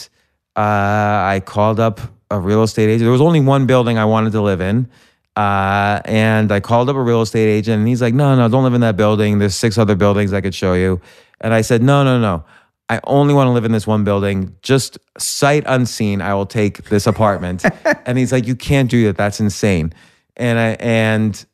[0.56, 2.02] uh, I called up
[2.32, 3.02] a real estate agent.
[3.02, 4.90] There was only one building I wanted to live in.
[5.36, 8.64] Uh, and I called up a real estate agent and he's like, no, no, don't
[8.64, 9.40] live in that building.
[9.40, 11.02] There's six other buildings I could show you.
[11.42, 12.46] And I said, no, no, no.
[12.90, 14.56] I only want to live in this one building.
[14.62, 17.66] Just sight unseen, I will take this apartment.
[18.06, 19.18] and he's like, you can't do that.
[19.18, 19.94] That's insane.
[20.38, 21.46] And I, and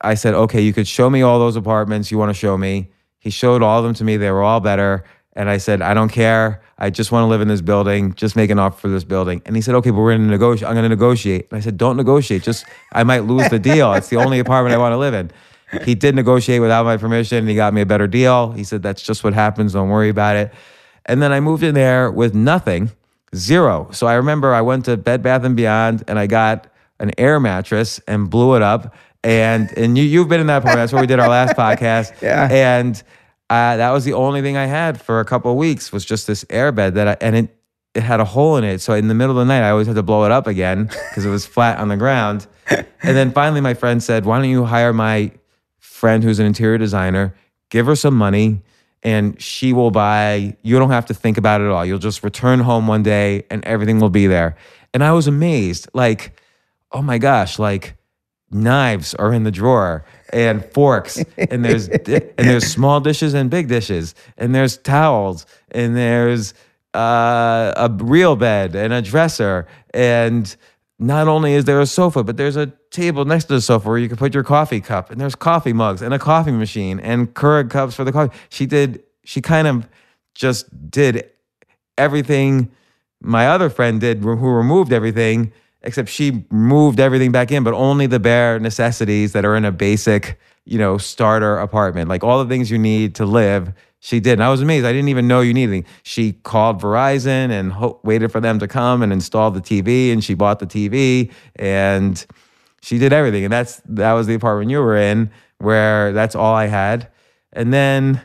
[0.00, 2.90] I said, okay, you could show me all those apartments you want to show me.
[3.18, 4.16] He showed all of them to me.
[4.16, 5.04] They were all better.
[5.36, 6.62] And I said, I don't care.
[6.78, 8.14] I just want to live in this building.
[8.14, 9.42] Just make an offer for this building.
[9.46, 10.68] And he said, okay, but we're going to negotiate.
[10.68, 11.48] I'm going to negotiate.
[11.50, 12.42] And I said, don't negotiate.
[12.42, 13.92] Just, I might lose the deal.
[13.94, 15.30] It's the only apartment I want to live in.
[15.82, 18.52] He did negotiate without my permission and he got me a better deal.
[18.52, 19.72] He said, that's just what happens.
[19.72, 20.52] Don't worry about it.
[21.06, 22.92] And then I moved in there with nothing,
[23.34, 23.88] zero.
[23.92, 26.68] So I remember I went to Bed Bath and Beyond and I got
[27.00, 28.94] an air mattress and blew it up.
[29.22, 30.82] And and you you've been in that apartment.
[30.82, 32.12] That's where we did our last podcast.
[32.22, 32.48] Yeah.
[32.50, 33.02] And
[33.50, 36.26] uh, that was the only thing I had for a couple of weeks was just
[36.26, 37.56] this air bed that I, and it
[37.94, 38.80] it had a hole in it.
[38.80, 40.84] So in the middle of the night, I always had to blow it up again
[41.08, 42.46] because it was flat on the ground.
[42.68, 45.30] And then finally, my friend said, "Why don't you hire my
[45.78, 47.34] friend who's an interior designer?
[47.70, 48.62] Give her some money."
[49.06, 51.84] And she will buy, you don't have to think about it at all.
[51.84, 54.56] You'll just return home one day and everything will be there.
[54.94, 55.90] And I was amazed.
[55.92, 56.40] Like,
[56.90, 57.96] oh my gosh, like
[58.54, 63.68] knives are in the drawer and forks and there's and there's small dishes and big
[63.68, 66.54] dishes and there's towels and there's
[66.94, 70.56] uh, a real bed and a dresser and
[71.00, 73.98] not only is there a sofa but there's a table next to the sofa where
[73.98, 77.34] you can put your coffee cup and there's coffee mugs and a coffee machine and
[77.34, 78.34] Keurig cups for the coffee.
[78.50, 79.88] She did she kind of
[80.34, 81.28] just did
[81.98, 82.70] everything
[83.20, 85.52] my other friend did who removed everything
[85.84, 89.72] except she moved everything back in but only the bare necessities that are in a
[89.72, 92.08] basic you know starter apartment.
[92.08, 94.34] Like all the things you need to live she did.
[94.34, 94.84] And i was amazed.
[94.84, 98.68] I didn't even know you needed she called verizon and ho- waited for them to
[98.68, 102.24] come and install the tv and she bought the tv and
[102.82, 103.44] she did everything.
[103.44, 107.08] And that's that was the apartment you were in where that's all i had.
[107.52, 108.22] And then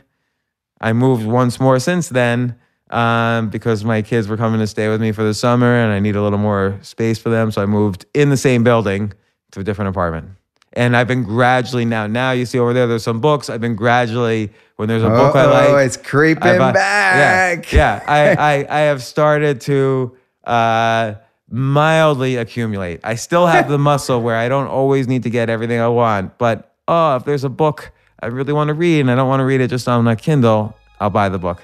[0.80, 2.56] I moved once more since then
[2.90, 6.00] um, because my kids were coming to stay with me for the summer and I
[6.00, 7.50] need a little more space for them.
[7.50, 9.12] So I moved in the same building
[9.52, 10.30] to a different apartment.
[10.72, 13.50] And I've been gradually now, now you see over there, there's some books.
[13.50, 17.72] I've been gradually, when there's a book I Oh, like, it's creeping I back.
[17.72, 18.04] Yeah, yeah.
[18.06, 21.14] I, I, I have started to uh,
[21.48, 23.00] mildly accumulate.
[23.02, 26.38] I still have the muscle where I don't always need to get everything I want.
[26.38, 27.90] But oh, if there's a book
[28.22, 30.14] I really want to read and I don't want to read it just on a
[30.14, 31.62] Kindle, I'll buy the book.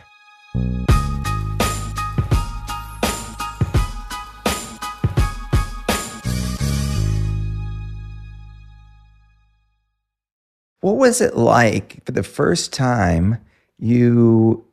[10.87, 13.45] What was it like for the first time
[13.77, 14.65] you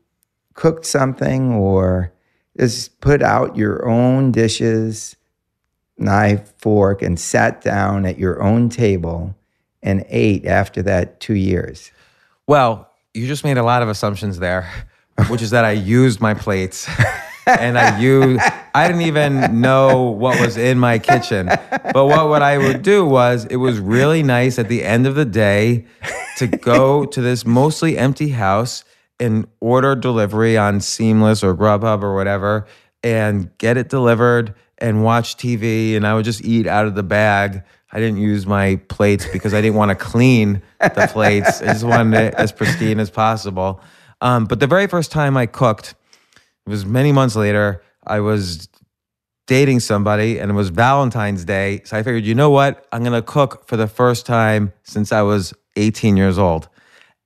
[0.53, 2.13] cooked something or
[2.55, 5.15] just put out your own dishes,
[5.97, 9.35] knife, fork, and sat down at your own table
[9.81, 11.91] and ate after that two years?
[12.45, 14.69] Well, you just made a lot of assumptions there,
[15.29, 16.87] which is that I used my plates.
[17.45, 18.41] and I used
[18.75, 21.47] I didn't even know what was in my kitchen.
[21.47, 25.15] But what, what I would do was it was really nice at the end of
[25.15, 25.85] the day
[26.37, 28.83] to go to this mostly empty house
[29.19, 32.65] and order delivery on Seamless or Grubhub or whatever
[33.03, 37.03] and get it delivered and watch TV and I would just eat out of the
[37.03, 37.63] bag.
[37.91, 41.61] I didn't use my plates because I didn't want to clean the plates.
[41.61, 43.81] I just wanted it as pristine as possible.
[44.19, 45.93] Um, but the very first time I cooked,
[46.65, 47.83] it was many months later.
[48.05, 48.69] I was
[49.47, 51.81] dating somebody and it was Valentine's Day.
[51.85, 52.87] So I figured, you know what?
[52.91, 56.69] I'm going to cook for the first time since I was 18 years old.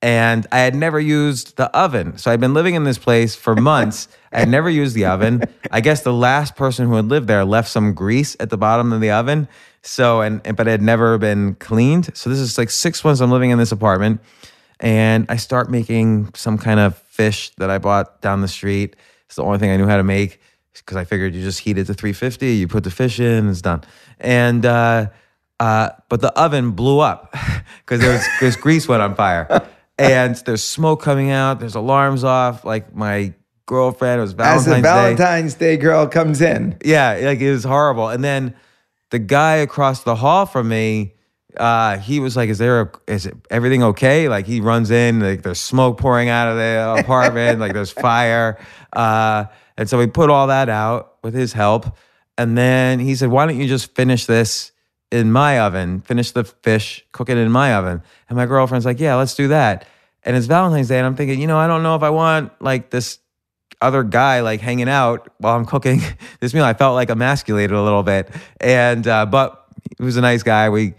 [0.00, 2.18] And I had never used the oven.
[2.18, 4.08] So I'd been living in this place for months.
[4.32, 5.42] I had never used the oven.
[5.70, 8.92] I guess the last person who had lived there left some grease at the bottom
[8.92, 9.48] of the oven.
[9.82, 12.16] So, and, and but it had never been cleaned.
[12.16, 14.20] So this is like six months I'm living in this apartment.
[14.80, 18.94] And I start making some kind of fish that I bought down the street.
[19.28, 20.40] It's the only thing I knew how to make
[20.72, 23.62] because I figured you just heat it to 350, you put the fish in, it's
[23.62, 23.82] done.
[24.18, 25.08] And uh,
[25.60, 27.34] uh, but the oven blew up
[27.80, 31.60] because there was this grease went on fire, and there's smoke coming out.
[31.60, 32.64] There's alarms off.
[32.64, 33.34] Like my
[33.66, 34.82] girlfriend it was Valentine's As the Day.
[34.82, 36.78] Valentine's Day girl comes in.
[36.84, 38.08] Yeah, like it was horrible.
[38.08, 38.54] And then
[39.10, 41.14] the guy across the hall from me,
[41.56, 45.42] uh, he was like, "Is there a, is everything okay?" Like he runs in, like
[45.42, 48.58] there's smoke pouring out of the apartment, like there's fire.
[48.92, 51.96] Uh, and so we put all that out with his help.
[52.36, 54.72] And then he said, "Why don't you just finish this
[55.10, 56.02] in my oven?
[56.02, 59.48] Finish the fish, cook it in my oven." And my girlfriend's like, "Yeah, let's do
[59.48, 59.86] that."
[60.24, 62.52] And it's Valentine's Day, and I'm thinking, you know, I don't know if I want
[62.60, 63.18] like this
[63.80, 66.02] other guy like hanging out while I'm cooking
[66.40, 66.64] this meal.
[66.64, 68.28] I felt like emasculated a little bit,
[68.60, 69.66] and uh, but
[69.98, 70.68] he was a nice guy.
[70.68, 70.94] We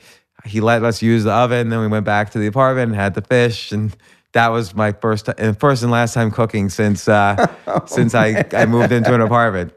[0.49, 1.69] he let us use the oven.
[1.69, 3.95] Then we went back to the apartment and had the fish, and
[4.33, 7.47] that was my first and first and last time cooking since uh,
[7.85, 9.73] since I I moved into an apartment.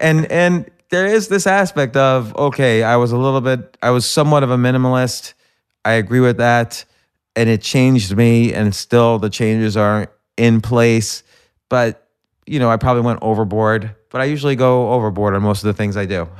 [0.00, 4.10] And and there is this aspect of okay, I was a little bit, I was
[4.10, 5.34] somewhat of a minimalist.
[5.84, 6.84] I agree with that,
[7.36, 11.22] and it changed me, and still the changes are in place
[11.68, 12.08] but
[12.46, 13.94] you know, I probably went overboard.
[14.10, 16.28] But I usually go overboard on most of the things I do.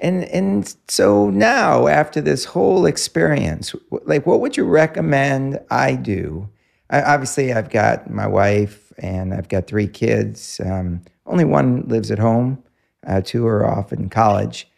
[0.00, 6.48] And and so now after this whole experience, like what would you recommend I do?
[6.90, 10.60] I, obviously, I've got my wife and I've got three kids.
[10.64, 12.62] Um, only one lives at home.
[13.06, 14.68] Uh, two are off in college.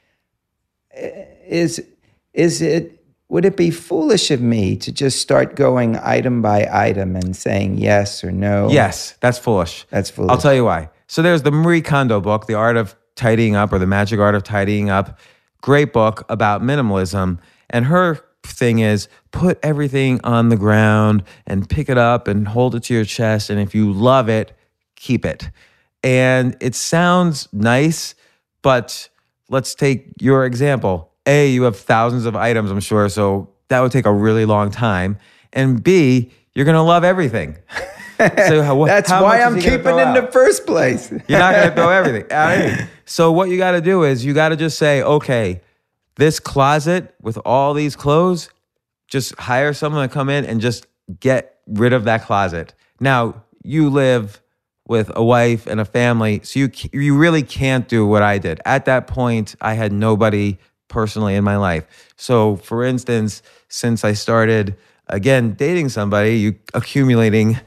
[0.94, 1.84] Is
[2.32, 7.14] is it would it be foolish of me to just start going item by item
[7.14, 8.70] and saying yes or no?
[8.70, 9.86] Yes, that's foolish.
[9.90, 10.30] That's foolish.
[10.30, 10.90] I'll tell you why.
[11.06, 14.34] So there's the Marie Kondo book, The Art of Tidying Up or The Magic Art
[14.34, 15.18] of Tidying Up.
[15.60, 17.38] Great book about minimalism.
[17.68, 22.74] And her thing is put everything on the ground and pick it up and hold
[22.74, 23.50] it to your chest.
[23.50, 24.56] And if you love it,
[24.96, 25.50] keep it.
[26.02, 28.14] And it sounds nice,
[28.62, 29.08] but
[29.50, 31.12] let's take your example.
[31.26, 34.70] A, you have thousands of items, I'm sure, so that would take a really long
[34.70, 35.18] time.
[35.52, 37.58] And B, you're gonna love everything.
[38.18, 41.10] so how, That's how why I'm keeping in the first place.
[41.10, 42.86] you're not gonna throw everything.
[43.04, 45.60] so what you gotta do is you gotta just say, okay,
[46.16, 48.50] this closet with all these clothes,
[49.06, 50.86] just hire someone to come in and just
[51.20, 52.74] get rid of that closet.
[53.00, 54.40] Now you live
[54.86, 58.60] with a wife and a family, so you you really can't do what I did.
[58.64, 61.84] At that point, I had nobody personally in my life.
[62.16, 64.76] So, for instance, since I started
[65.06, 67.60] again dating somebody, you accumulating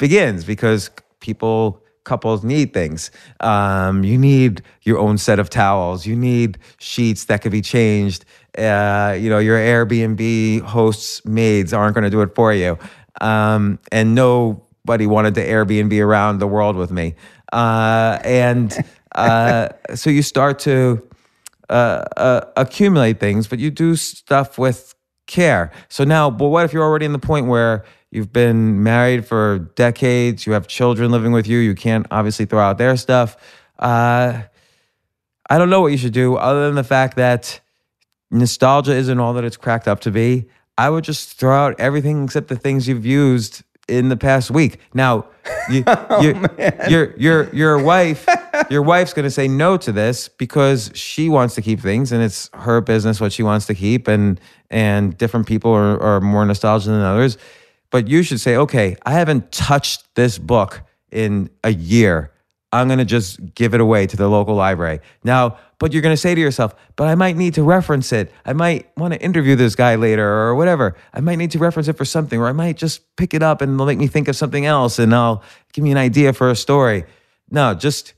[0.00, 3.10] begins because people couples need things.
[3.38, 6.06] Um, you need your own set of towels.
[6.06, 8.24] You need sheets that could be changed.
[8.58, 12.78] Uh, you know, your Airbnb hosts maids aren't going to do it for you.
[13.20, 17.14] Um, and nobody wanted to Airbnb around the world with me.
[17.52, 18.76] Uh, and
[19.14, 21.06] uh, so you start to
[21.68, 24.94] uh, uh, accumulate things, but you do stuff with
[25.26, 25.70] care.
[25.88, 29.70] So now, but what if you're already in the point where you've been married for
[29.76, 33.36] decades, you have children living with you, you can't obviously throw out their stuff.
[33.78, 34.42] Uh,
[35.48, 37.60] I don't know what you should do other than the fact that
[38.30, 40.46] nostalgia isn't all that it's cracked up to be.
[40.78, 44.78] I would just throw out everything except the things you've used in the past week.
[44.94, 45.26] Now,
[45.68, 46.46] you, Oh, you,
[46.88, 48.26] your your your wife
[48.70, 52.22] your wife's going to say no to this because she wants to keep things and
[52.22, 54.40] it's her business what she wants to keep and
[54.70, 57.36] and different people are, are more nostalgic than others.
[57.90, 62.32] But you should say, okay, I haven't touched this book in a year.
[62.72, 65.00] I'm going to just give it away to the local library.
[65.24, 68.30] Now, but you're going to say to yourself, but I might need to reference it.
[68.44, 70.94] I might want to interview this guy later or whatever.
[71.12, 73.60] I might need to reference it for something, or I might just pick it up
[73.60, 76.48] and it'll make me think of something else and I'll give me an idea for
[76.48, 77.04] a story.
[77.50, 78.14] No, just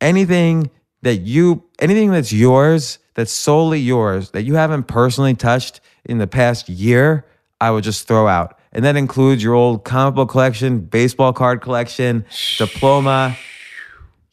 [0.00, 0.70] anything
[1.02, 6.26] that you, anything that's yours, that's solely yours, that you haven't personally touched in the
[6.26, 7.24] past year,
[7.60, 8.58] I would just throw out.
[8.76, 12.26] And that includes your old comic book collection, baseball card collection,
[12.58, 13.34] diploma.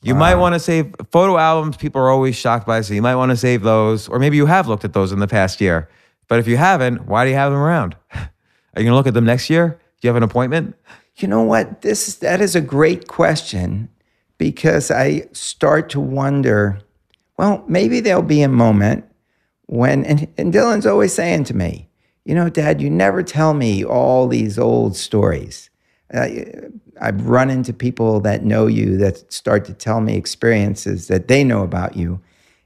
[0.02, 1.78] You might want to save photo albums.
[1.78, 4.46] People are always shocked by, so you might want to save those, or maybe you
[4.46, 5.89] have looked at those in the past year.
[6.28, 7.96] But if you haven't, why do you have them around?
[8.14, 8.20] Are
[8.76, 9.80] you going to look at them next year?
[10.02, 10.76] Do you have an appointment?
[11.16, 11.82] You know what?
[11.82, 13.88] This that is a great question
[14.38, 16.82] because I start to wonder.
[17.38, 19.06] Well, maybe there'll be a moment
[19.68, 21.88] when, and, and Dylan's always saying to me,
[22.26, 25.69] you know, Dad, you never tell me all these old stories.
[26.13, 26.28] Uh,
[27.01, 31.43] I've run into people that know you that start to tell me experiences that they
[31.43, 32.21] know about you.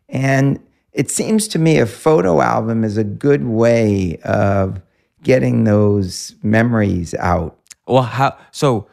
[0.10, 0.60] And
[0.92, 4.82] it seems to me a photo album is a good way of
[5.24, 7.58] getting those memories out.
[7.88, 8.38] Well, how?
[8.52, 8.88] So,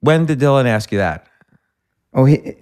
[0.00, 1.26] when did Dylan ask you that?
[2.12, 2.54] Oh, he,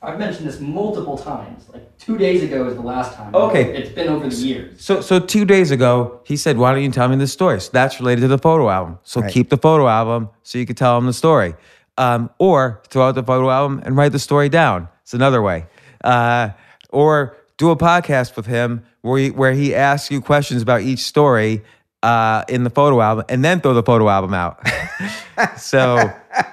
[0.00, 1.68] I've mentioned this multiple times.
[1.72, 3.34] Like two days ago is the last time.
[3.34, 3.76] Okay.
[3.76, 4.80] It's been over the years.
[4.82, 7.70] So, so two days ago, he said, "Why don't you tell me this story?" So
[7.72, 8.98] that's related to the photo album.
[9.02, 9.32] So Right.
[9.32, 11.54] keep the photo album so you can tell him the story,
[11.96, 14.88] um, or throw out the photo album and write the story down.
[15.02, 15.66] It's another way,
[16.04, 16.50] uh,
[16.90, 21.00] or do a podcast with him where he, where he asks you questions about each
[21.00, 21.64] story
[22.02, 24.60] uh, in the photo album, and then throw the photo album out.
[25.58, 25.96] so,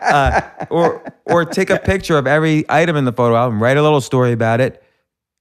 [0.02, 3.82] uh, or or take a picture of every item in the photo album, write a
[3.82, 4.84] little story about it,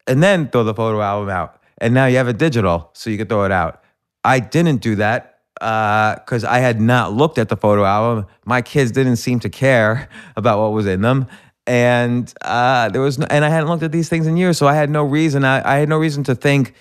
[0.07, 1.61] and then throw the photo album out.
[1.79, 3.83] And now you have a digital, so you can throw it out.
[4.23, 8.27] I didn't do that because I had not looked at the photo album.
[8.45, 11.27] My kids didn't seem to care about what was in them,
[11.67, 14.67] and uh, there was no, and I hadn't looked at these things in years, so
[14.67, 15.45] I had no reason.
[15.45, 16.75] I, I had no reason to think.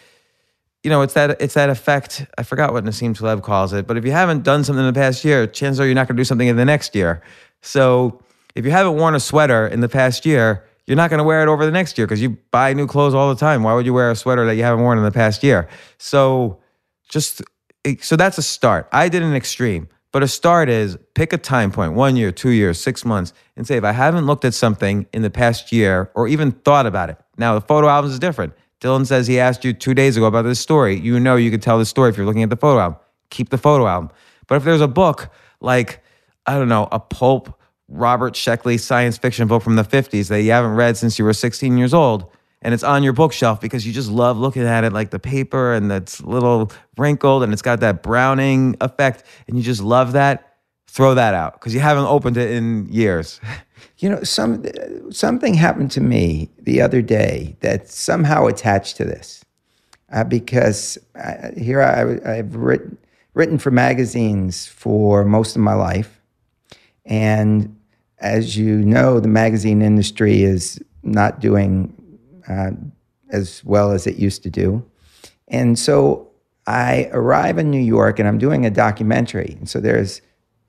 [0.83, 2.25] You know, it's that it's that effect.
[2.37, 4.99] I forgot what Nassim Taleb calls it, but if you haven't done something in the
[4.99, 7.21] past year, chances are you're not going to do something in the next year.
[7.61, 8.21] So
[8.53, 11.41] if you haven't worn a sweater in the past year, you're not going to wear
[11.41, 13.63] it over the next year because you buy new clothes all the time.
[13.63, 15.69] Why would you wear a sweater that you haven't worn in the past year?
[15.97, 16.59] So
[17.07, 17.41] just
[18.01, 18.89] so that's a start.
[18.91, 22.49] I did an extreme, but a start is pick a time point, one year, two
[22.49, 26.11] years, six months, and say if I haven't looked at something in the past year
[26.15, 27.17] or even thought about it.
[27.37, 28.53] Now the photo albums is different.
[28.83, 30.99] Dylan says he asked you two days ago about this story.
[30.99, 32.99] You know you could tell the story if you're looking at the photo album.
[33.29, 34.11] Keep the photo album.
[34.47, 35.29] But if there's a book
[35.61, 36.03] like
[36.45, 37.57] I don't know, a pulp
[37.87, 41.33] Robert Sheckley science fiction book from the 50s that you haven't read since you were
[41.33, 42.29] 16 years old,
[42.61, 45.73] and it's on your bookshelf because you just love looking at it, like the paper
[45.73, 50.13] and it's a little wrinkled and it's got that browning effect, and you just love
[50.13, 50.57] that,
[50.87, 53.39] throw that out because you haven't opened it in years.
[53.97, 54.63] You know, some
[55.11, 59.43] something happened to me the other day that somehow attached to this,
[60.11, 62.97] uh, because I, here I, I've written
[63.33, 66.21] written for magazines for most of my life,
[67.05, 67.75] and
[68.19, 71.93] as you know, the magazine industry is not doing
[72.47, 72.71] uh,
[73.29, 74.85] as well as it used to do,
[75.47, 76.29] and so
[76.67, 80.21] I arrive in New York and I'm doing a documentary, and so there's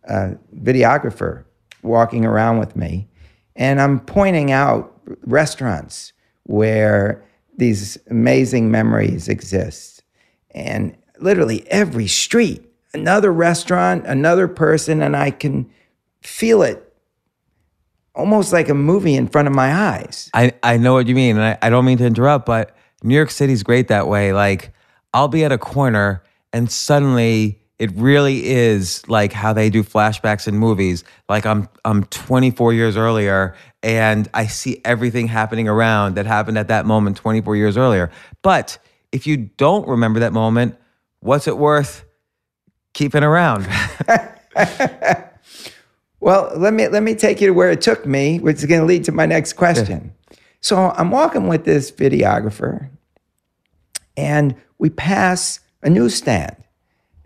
[0.04, 1.44] a videographer
[1.85, 3.09] walking around with me,
[3.55, 4.93] and I'm pointing out
[5.26, 6.12] restaurants
[6.45, 7.24] where
[7.57, 10.03] these amazing memories exist.
[10.51, 15.70] And literally every street, another restaurant, another person, and I can
[16.20, 16.80] feel it
[18.14, 20.30] almost like a movie in front of my eyes.
[20.35, 23.14] I, I know what you mean, and I, I don't mean to interrupt, but New
[23.14, 24.32] York City's great that way.
[24.32, 24.72] Like,
[25.12, 26.22] I'll be at a corner
[26.53, 31.04] and suddenly it really is like how they do flashbacks in movies.
[31.28, 36.68] Like I'm I'm 24 years earlier and I see everything happening around that happened at
[36.68, 38.10] that moment 24 years earlier.
[38.42, 38.78] But
[39.12, 40.76] if you don't remember that moment,
[41.20, 42.04] what's it worth
[42.92, 43.68] keeping around?
[46.24, 48.80] Well, let me let me take you to where it took me, which is going
[48.80, 50.14] to lead to my next question.
[50.62, 52.88] So I'm walking with this videographer,
[54.16, 56.56] and we pass a newsstand.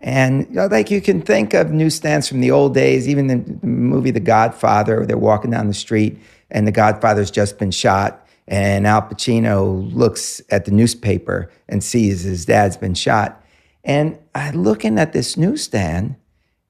[0.01, 3.67] And you know, like you can think of newsstands from the old days, even the
[3.67, 6.19] movie The Godfather, they're walking down the street
[6.51, 12.23] and the Godfather's just been shot, and Al Pacino looks at the newspaper and sees
[12.23, 13.43] his dad's been shot.
[13.83, 16.15] And I'm looking at this newsstand,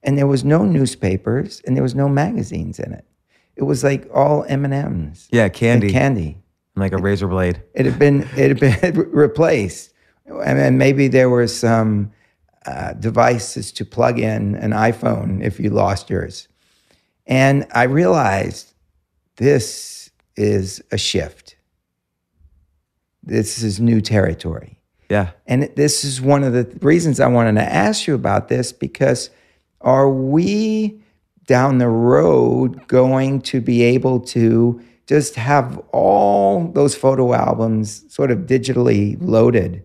[0.04, 3.06] and there was no newspapers and there was no magazines in it.
[3.56, 5.28] It was like all M and M's.
[5.32, 5.92] Yeah, and candy.
[5.92, 6.38] candy.
[6.76, 7.62] like a razor blade.
[7.74, 9.94] It had been it had been replaced,
[10.26, 12.12] and maybe there were some
[12.70, 16.48] uh, devices to plug in an iPhone if you lost yours.
[17.26, 18.74] And I realized
[19.38, 21.56] this is a shift.
[23.24, 24.80] This is new territory.
[25.10, 25.32] Yeah.
[25.48, 29.32] And this is one of the reasons I wanted to ask you about this because
[29.82, 31.02] are we
[31.46, 38.30] down the road going to be able to just have all those photo albums sort
[38.30, 39.84] of digitally loaded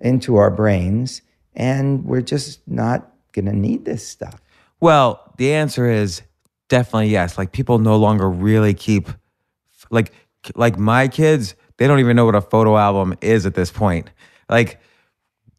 [0.00, 1.22] into our brains
[1.56, 4.40] and we're just not going to need this stuff?
[4.80, 6.22] Well, the answer is
[6.68, 7.38] definitely yes.
[7.38, 9.08] Like people no longer really keep
[9.90, 10.12] like
[10.54, 14.10] like my kids, they don't even know what a photo album is at this point.
[14.48, 14.80] Like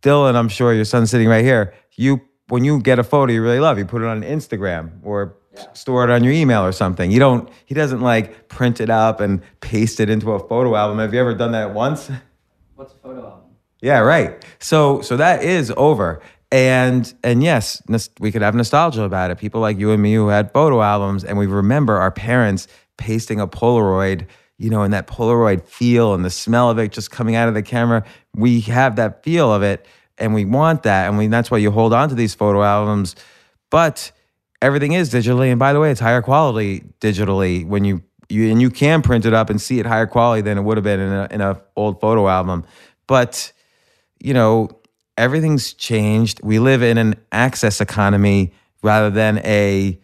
[0.02, 1.74] Dylan, I'm sure your son's sitting right here.
[1.95, 5.36] You when you get a photo you really love, you put it on Instagram or
[5.74, 7.12] store it on your email or something.
[7.12, 11.00] You don't he doesn't like print it up and paste it into a photo album.
[11.00, 12.10] Have you ever done that once?
[12.76, 13.47] What's a photo album?
[13.82, 14.43] Yeah, right.
[14.59, 16.21] So so that is over.
[16.51, 17.82] And and yes,
[18.19, 19.38] we could have nostalgia about it.
[19.38, 22.67] People like you and me who had photo albums and we remember our parents
[22.97, 24.25] pasting a Polaroid,
[24.57, 27.53] you know, and that Polaroid feel and the smell of it just coming out of
[27.53, 28.03] the camera.
[28.34, 29.86] We have that feel of it
[30.17, 33.15] and we want that and we that's why you hold on to these photo albums.
[33.69, 34.11] But
[34.61, 38.61] everything is digitally and by the way, it's higher quality digitally when you you and
[38.61, 40.99] you can print it up and see it higher quality than it would have been
[40.99, 42.63] in a in a old photo album.
[43.05, 43.51] But
[44.20, 44.70] you know,
[45.18, 46.41] everything's changed.
[46.43, 48.53] We live in an access economy
[48.84, 49.99] rather than a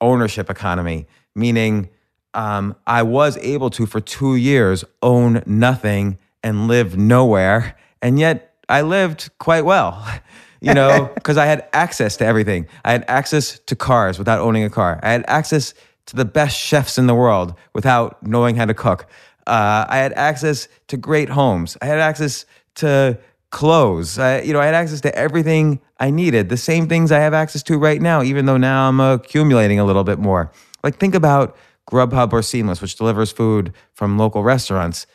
[0.00, 1.88] ownership economy, meaning
[2.34, 8.54] um, I was able to for two years own nothing and live nowhere, and yet
[8.68, 10.04] I lived quite well.
[10.62, 12.66] You know, because I had access to everything.
[12.82, 14.98] I had access to cars without owning a car.
[15.02, 15.74] I had access
[16.06, 19.06] to the best chefs in the world without knowing how to cook.
[19.46, 21.76] Uh, I had access to great homes.
[21.82, 22.46] I had access
[22.76, 23.18] to
[23.50, 24.18] clothes.
[24.18, 26.48] I, you know, I had access to everything I needed.
[26.48, 29.84] The same things I have access to right now, even though now I'm accumulating a
[29.84, 30.50] little bit more.
[30.82, 31.56] Like think about
[31.90, 35.06] Grubhub or Seamless, which delivers food from local restaurants.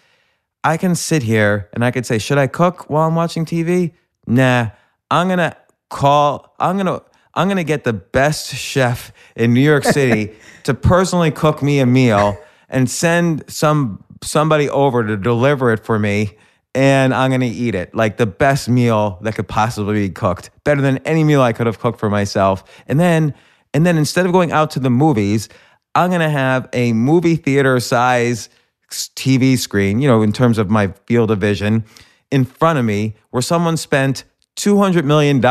[0.64, 3.94] I can sit here and I could say, should I cook while I'm watching TV?
[4.28, 4.70] Nah,
[5.10, 5.56] I'm gonna
[5.90, 6.56] call.
[6.60, 7.02] I'm gonna.
[7.34, 11.86] I'm gonna get the best chef in New York City to personally cook me a
[11.86, 12.38] meal
[12.70, 16.38] and send some somebody over to deliver it for me,
[16.74, 20.82] and I'm gonna eat it like the best meal that could possibly be cooked, better
[20.82, 22.64] than any meal I could have cooked for myself.
[22.88, 23.34] And then,
[23.74, 25.50] and then instead of going out to the movies,
[25.96, 28.50] I'm gonna have a movie theater size
[28.90, 31.86] TV screen, you know, in terms of my field of vision,
[32.30, 34.24] in front of me, where someone spent
[34.58, 35.42] $200 million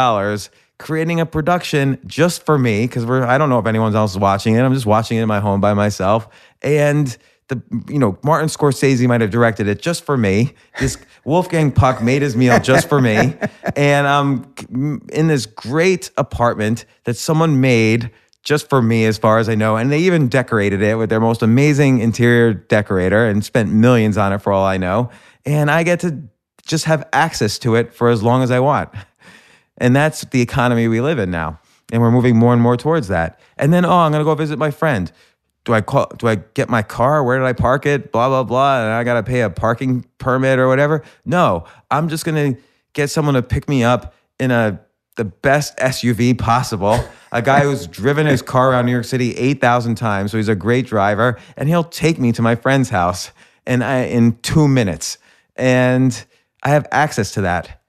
[0.79, 4.19] creating a production just for me, because we're I don't know if anyone else is
[4.19, 4.63] watching it.
[4.63, 6.29] I'm just watching it in my home by myself.
[6.63, 7.17] And
[7.51, 10.55] the you know, Martin Scorsese might have directed it just for me.
[10.79, 13.35] This Wolfgang Puck made his meal just for me.
[13.77, 18.11] And I'm in this great apartment that someone made
[18.43, 19.77] just for me, as far as I know.
[19.77, 24.33] And they even decorated it with their most amazing interior decorator and spent millions on
[24.33, 25.11] it for all I know.
[25.45, 26.23] And I get to
[26.67, 28.91] just have access to it for as long as I want.
[29.79, 31.61] And that's the economy we live in now.
[31.93, 33.41] And we're moving more and more towards that.
[33.57, 35.11] And then, oh, I'm going to go visit my friend.
[35.71, 37.23] Do I call, do I get my car?
[37.23, 38.11] Where did I park it?
[38.11, 38.83] Blah, blah, blah.
[38.83, 41.05] And I got to pay a parking permit or whatever.
[41.25, 42.61] No, I'm just going to
[42.93, 44.81] get someone to pick me up in a
[45.15, 46.99] the best SUV possible.
[47.31, 50.57] A guy who's driven his car around New York City 8,000 times, so he's a
[50.57, 53.31] great driver, and he'll take me to my friend's house
[53.65, 55.19] in, I, in two minutes.
[55.55, 56.25] And
[56.65, 57.80] I have access to that.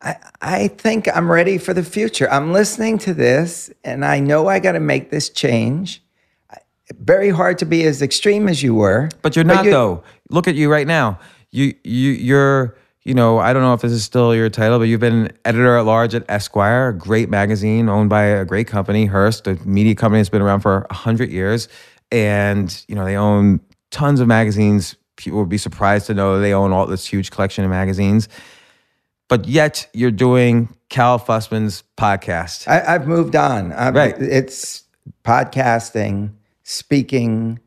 [0.00, 2.30] I, I think I'm ready for the future.
[2.30, 6.02] I'm listening to this and I know I got to make this change.
[7.00, 9.10] Very hard to be as extreme as you were.
[9.22, 10.02] But you're not, though.
[10.30, 11.18] Look at you right now.
[11.50, 12.76] You, you, you're
[13.08, 15.78] you know, I don't know if this is still your title, but you've been editor
[15.78, 19.94] at large at Esquire, a great magazine owned by a great company, Hearst, a media
[19.94, 21.68] company that's been around for 100 years.
[22.12, 24.94] And, you know, they own tons of magazines.
[25.16, 28.28] People would be surprised to know they own all this huge collection of magazines.
[29.28, 32.66] But yet you're doing Cal Fussman's podcast.
[32.66, 33.72] I, have moved on.
[33.72, 34.14] I've, right.
[34.18, 34.84] It's
[35.24, 37.60] podcasting, speaking,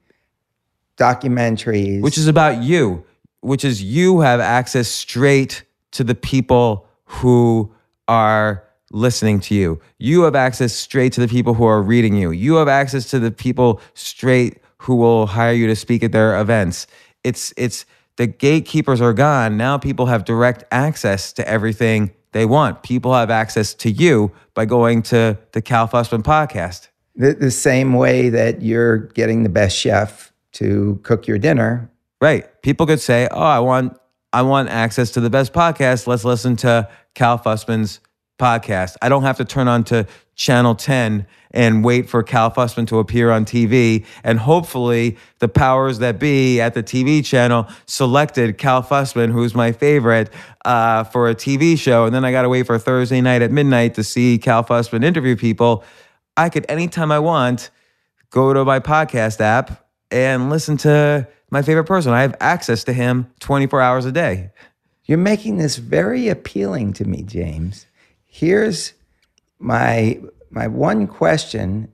[0.98, 2.02] documentaries.
[2.02, 3.06] Which is about you
[3.42, 7.74] which is you have access straight to the people who
[8.08, 9.80] are listening to you.
[9.98, 12.32] You have access straight to the people who are reading you.
[12.32, 16.40] You have access to the people straight who will hire you to speak at their
[16.40, 16.88] events.
[17.24, 17.86] It's it's
[18.18, 19.58] the gatekeepers are gone.
[19.58, 22.84] Now people have direct access to everything they want.
[22.84, 26.90] People have access to you by going to the Cal Fussman podcast.
[27.16, 31.90] The, the same way that you're getting the best chef to cook your dinner.
[32.22, 32.62] Right.
[32.62, 33.98] People could say, "Oh, I want
[34.34, 36.08] I want access to the best podcast.
[36.08, 38.00] Let's listen to Cal Fussman's
[38.40, 38.96] podcast.
[39.02, 40.08] I don't have to turn on to
[40.42, 44.06] channel 10 and wait for Cal Fussman to appear on TV.
[44.24, 49.72] And hopefully, the powers that be at the TV channel selected Cal Fussman, who's my
[49.72, 50.32] favorite,
[50.66, 52.06] uh, for a TV show.
[52.06, 55.04] And then I got to wait for Thursday night at midnight to see Cal Fussman
[55.04, 55.84] interview people.
[56.36, 57.70] I could, anytime I want,
[58.32, 62.14] go to my podcast app and listen to my favorite person.
[62.14, 64.50] I have access to him 24 hours a day.
[65.06, 67.86] You're making this very appealing to me, James.
[68.26, 68.94] Here's
[69.62, 71.90] my my one question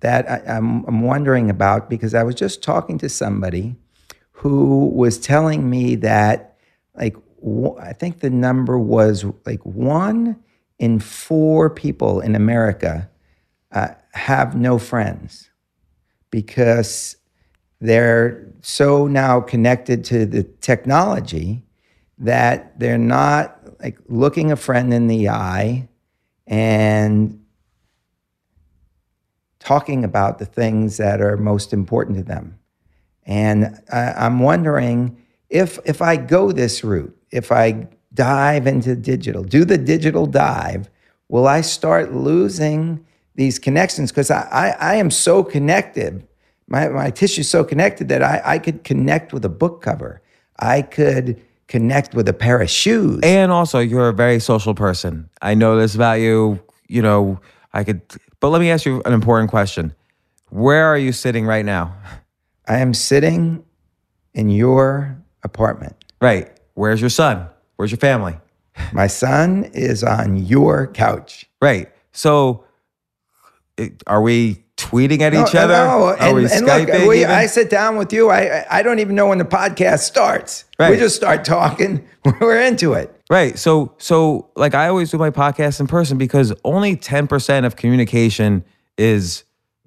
[0.00, 3.76] that I, am I'm, I'm wondering about because I was just talking to somebody
[4.32, 6.56] who was telling me that
[6.94, 7.16] like
[7.80, 10.36] I think the number was like one
[10.78, 13.08] in four people in America
[13.72, 15.50] uh, have no friends
[16.30, 17.16] because
[17.80, 21.62] they're so now connected to the technology
[22.18, 25.88] that they're not like looking a friend in the eye
[26.46, 27.42] and
[29.58, 32.58] talking about the things that are most important to them.
[33.24, 35.20] And I, am wondering
[35.50, 40.88] if if I go this route, if I dive into digital, do the digital dive,
[41.28, 44.12] will I start losing these connections?
[44.12, 46.26] Because I, I, I am so connected.
[46.68, 50.22] My, my tissue is so connected that I, I could connect with a book cover.
[50.58, 53.20] I could connect with a pair of shoes.
[53.22, 55.28] And also, you're a very social person.
[55.42, 56.60] I know this about you.
[56.88, 57.40] You know,
[57.72, 58.02] I could,
[58.40, 59.94] but let me ask you an important question.
[60.50, 61.94] Where are you sitting right now?
[62.68, 63.64] I am sitting
[64.34, 65.96] in your apartment.
[66.20, 66.50] Right.
[66.74, 67.48] Where's your son?
[67.76, 68.36] Where's your family?
[68.92, 71.48] My son is on your couch.
[71.60, 71.90] Right.
[72.12, 72.64] So,
[74.06, 75.74] are we tweeting at each other?
[75.74, 77.00] No, Are and, we and Skyping?
[77.00, 77.24] look, we.
[77.24, 78.30] I sit down with you.
[78.30, 80.64] I I don't even know when the podcast starts.
[80.78, 80.90] Right.
[80.90, 82.06] We just start talking.
[82.40, 83.12] We're into it.
[83.28, 83.58] Right.
[83.58, 88.64] So so like I always do my podcast in person because only 10% of communication
[88.96, 89.44] is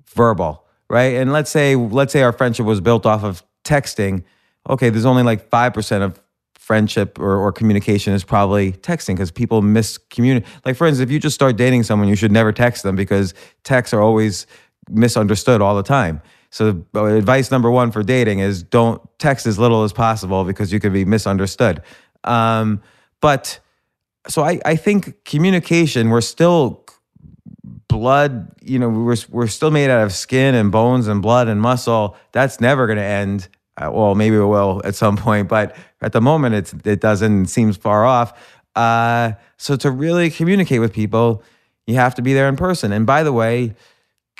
[0.08, 1.16] verbal, right?
[1.16, 4.24] And let's say let's say our friendship was built off of texting.
[4.70, 6.22] Okay, there's only like 5% of
[6.70, 10.46] friendship or, or communication is probably texting because people miscommunicate.
[10.66, 13.34] Like for instance, if you just start dating someone, you should never text them because
[13.64, 14.46] texts are always
[14.90, 16.22] misunderstood all the time.
[16.52, 20.74] So uh, advice number one for dating is don't text as little as possible because
[20.74, 21.82] you could be misunderstood.
[22.24, 22.82] Um,
[23.22, 23.60] but
[24.28, 26.86] so I, I think communication, we're still
[27.88, 31.62] blood, you know, we're, we're still made out of skin and bones and blood and
[31.62, 32.16] muscle.
[32.32, 33.48] That's never going to end.
[33.78, 37.48] Uh, well, maybe it will at some point, but at the moment it's, it doesn't,
[37.48, 38.34] seems far off.
[38.76, 41.44] Uh, so to really communicate with people,
[41.88, 42.92] you have to be there in person.
[42.92, 43.76] And by the way,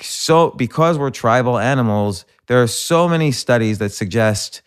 [0.02, 4.62] so because we're tribal animals, there are so many studies that suggest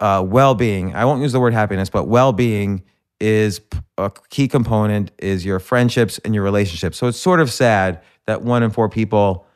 [0.00, 0.94] uh, well-being.
[0.94, 2.82] I won't use the word happiness, but well-being
[3.20, 3.60] is
[3.96, 6.98] a key component is your friendships and your relationships.
[6.98, 9.46] So it's sort of sad that one in four people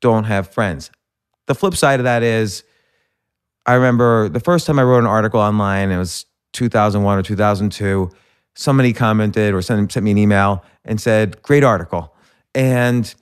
[0.00, 0.90] don't have friends.
[1.46, 2.64] The flip side of that is,
[3.66, 5.90] I remember the first time I wrote an article online.
[5.90, 8.10] It was 2001 or 2002.
[8.54, 12.14] Somebody commented or sent, sent me an email and said, "Great article,"
[12.54, 13.14] and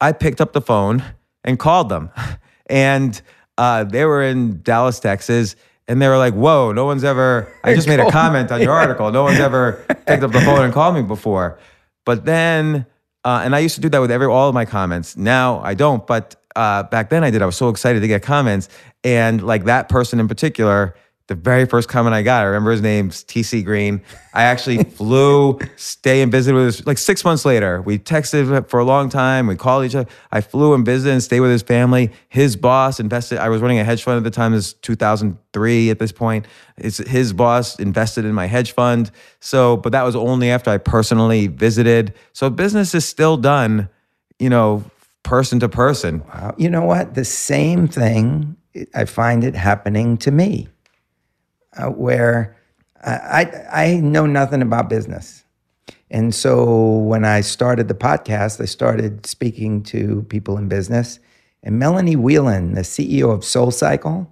[0.00, 1.02] I picked up the phone
[1.42, 2.10] and called them.
[2.66, 3.20] And
[3.58, 5.54] uh, they were in Dallas, Texas.
[5.86, 8.72] And they were like, whoa, no one's ever, I just made a comment on your
[8.82, 9.12] article.
[9.12, 11.58] No one's ever picked up the phone and called me before.
[12.06, 12.86] But then,
[13.22, 15.14] uh, and I used to do that with every all of my comments.
[15.14, 17.42] Now I don't, but uh, back then I did.
[17.42, 18.70] I was so excited to get comments.
[19.02, 20.94] And like that person in particular,
[21.26, 24.02] the very first comment I got, I remember his name's TC Green.
[24.34, 27.80] I actually flew, stay and visit with his, like six months later.
[27.80, 29.46] We texted for a long time.
[29.46, 30.08] We called each other.
[30.30, 32.10] I flew and visited and stayed with his family.
[32.28, 35.98] His boss invested, I was running a hedge fund at the time, this 2003 at
[35.98, 36.46] this point.
[36.76, 39.10] His, his boss invested in my hedge fund.
[39.40, 42.12] So, but that was only after I personally visited.
[42.34, 43.88] So business is still done,
[44.38, 44.84] you know,
[45.22, 46.22] person to person.
[46.26, 46.54] Wow.
[46.58, 47.14] You know what?
[47.14, 48.56] The same thing,
[48.94, 50.68] I find it happening to me
[51.76, 52.56] uh, where
[53.02, 55.44] I, I know nothing about business.
[56.10, 61.18] And so when I started the podcast, I started speaking to people in business.
[61.62, 64.26] And Melanie Whelan, the CEO of SoulCycle,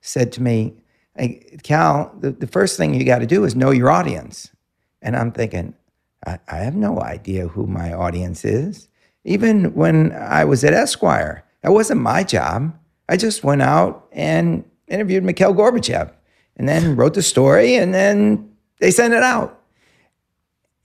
[0.00, 0.74] said to me,
[1.16, 4.50] hey, Cal, the, the first thing you got to do is know your audience.
[5.02, 5.74] And I'm thinking,
[6.26, 8.88] I, I have no idea who my audience is.
[9.24, 12.78] Even when I was at Esquire, that wasn't my job.
[13.08, 16.12] I just went out and interviewed Mikhail Gorbachev
[16.56, 19.62] and then wrote the story and then they sent it out.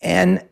[0.02, 0.46] And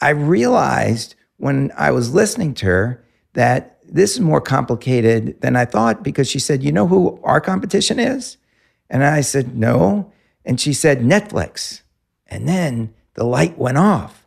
[0.00, 5.64] I realized when I was listening to her that this is more complicated than I
[5.64, 8.36] thought because she said, You know who our competition is?
[8.90, 10.12] And I said, No.
[10.44, 11.82] And she said, Netflix.
[12.26, 14.26] And then the light went off.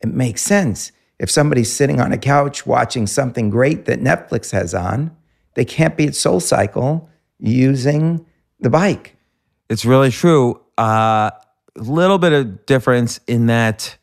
[0.00, 0.92] It makes sense.
[1.18, 5.16] If somebody's sitting on a couch watching something great that Netflix has on,
[5.54, 7.06] they can't be at SoulCycle
[7.38, 8.26] using
[8.62, 9.16] the bike.
[9.68, 10.60] It's really true.
[10.78, 11.30] A uh,
[11.76, 13.96] little bit of difference in that,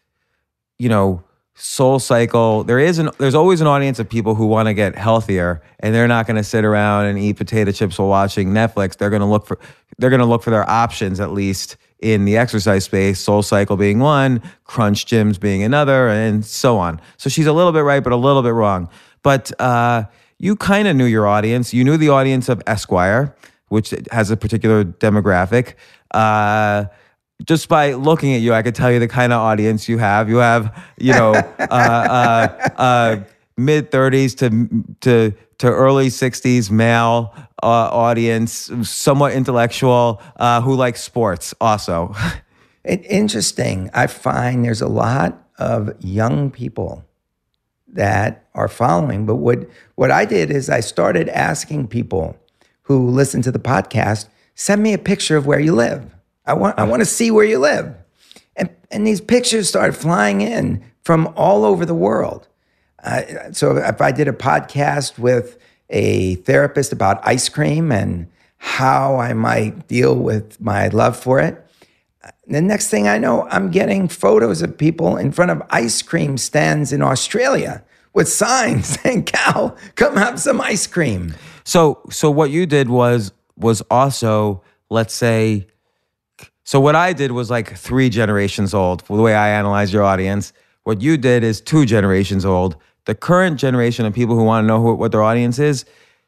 [0.78, 1.24] you know,
[1.60, 2.66] SoulCycle.
[2.68, 5.93] There is an there's always an audience of people who want to get healthier, and
[5.93, 8.97] they're not going to sit around and eat potato chips while watching Netflix.
[8.97, 9.60] They're going to look for
[9.97, 13.24] they're going to look for their options at least in the exercise space.
[13.24, 17.01] SoulCycle being one, Crunch Gyms being another, and so on.
[17.18, 18.89] So she's a little bit right, but a little bit wrong.
[19.22, 20.05] But uh,
[20.38, 21.74] you kind of knew your audience.
[21.74, 23.36] You knew the audience of Esquire,
[23.70, 25.76] which has a particular demographic.
[26.11, 26.86] Uh,
[27.45, 30.30] just by looking at you, I could tell you the kind of audience you have.
[30.30, 33.24] You have, you know, uh, uh, uh,
[33.57, 41.01] mid thirties to to to early sixties male uh, audience, somewhat intellectual, uh, who likes
[41.01, 41.53] sports.
[41.61, 42.13] Also,
[42.84, 43.89] it, interesting.
[43.93, 47.05] I find there's a lot of young people
[47.88, 49.26] that are following.
[49.26, 52.36] But what what I did is I started asking people
[52.89, 56.11] who listen to the podcast, send me a picture of where you live.
[56.45, 57.95] I want I want to see where you live.
[58.55, 62.47] And and these pictures started flying in from all over the world.
[63.01, 65.57] Uh, so if I did a podcast with
[65.89, 68.27] a therapist about ice cream and
[68.57, 71.63] how I might deal with my love for it,
[72.47, 76.37] the next thing I know, I'm getting photos of people in front of ice cream
[76.39, 77.83] stands in Australia
[78.13, 81.35] with signs saying, "Cal, come have some ice cream."
[81.70, 85.67] So, so what you did was was also, let's say,
[86.63, 89.01] so what I did was like three generations old.
[89.01, 90.51] The way I analyze your audience,
[90.84, 92.76] what you did is two generations old.
[93.05, 95.86] The current generation of people who want to know who, what their audience is,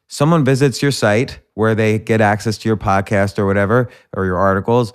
[0.07, 4.37] someone visits your site where they get access to your podcast or whatever or your
[4.37, 4.93] articles.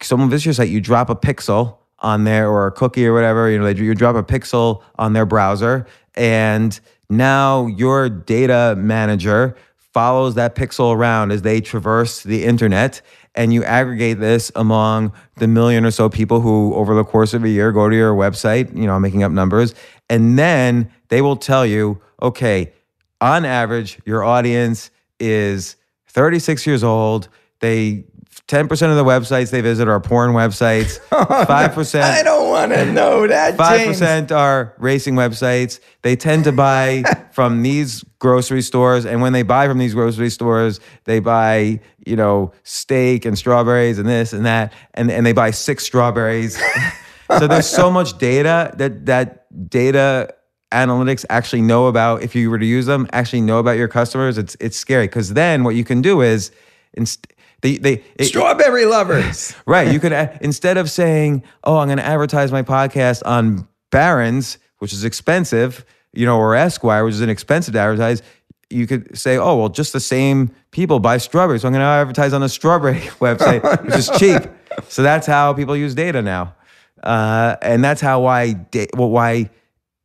[0.00, 3.50] Someone visits your site, you drop a pixel on there or a cookie or whatever.
[3.50, 6.80] You know, you drop a pixel on their browser, and
[7.10, 13.02] now your data manager follows that pixel around as they traverse the internet
[13.34, 17.44] and you aggregate this among the million or so people who over the course of
[17.44, 19.74] a year go to your website you know i'm making up numbers
[20.08, 22.72] and then they will tell you okay
[23.20, 25.76] on average your audience is
[26.10, 27.28] 36 years old.
[27.60, 28.04] They
[28.50, 30.98] 10% of the websites they visit are porn websites.
[31.10, 33.56] 5% I don't want to know that.
[33.56, 34.32] 5% James.
[34.32, 35.78] are racing websites.
[36.02, 40.30] They tend to buy from these grocery stores and when they buy from these grocery
[40.30, 45.32] stores, they buy, you know, steak and strawberries and this and that and and they
[45.32, 46.60] buy six strawberries.
[47.38, 50.34] so there's so much data that that data
[50.72, 54.38] analytics actually know about if you were to use them, actually know about your customers.
[54.38, 56.50] It's it's scary because then what you can do is
[56.94, 57.28] inst-
[57.62, 59.54] they, they it, strawberry lovers.
[59.66, 59.92] right.
[59.92, 64.92] You could instead of saying, "Oh, I'm going to advertise my podcast on Barron's, which
[64.92, 68.22] is expensive," you know, or Esquire, which is inexpensive to advertise.
[68.70, 71.86] You could say, "Oh, well, just the same people buy strawberries, so I'm going to
[71.86, 73.96] advertise on a strawberry website, oh, which no.
[73.96, 74.42] is cheap."
[74.88, 76.54] So that's how people use data now,
[77.02, 79.50] uh, and that's how why da- well, why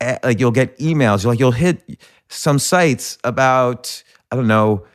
[0.01, 1.23] eh, like you'll get emails.
[1.23, 4.85] You're like you'll hit some sites about I don't know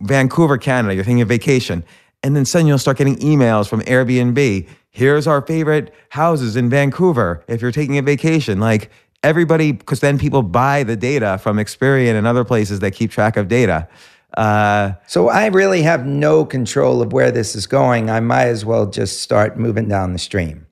[0.00, 1.84] Vancouver, Canada, you're thinking of vacation.
[2.22, 4.68] And then suddenly you'll start getting emails from Airbnb.
[4.90, 8.60] Here's our favorite houses in Vancouver if you're taking a vacation.
[8.60, 8.90] Like
[9.22, 13.36] everybody, because then people buy the data from Experian and other places that keep track
[13.36, 13.88] of data.
[14.36, 18.10] Uh, so I really have no control of where this is going.
[18.10, 20.66] I might as well just start moving down the stream.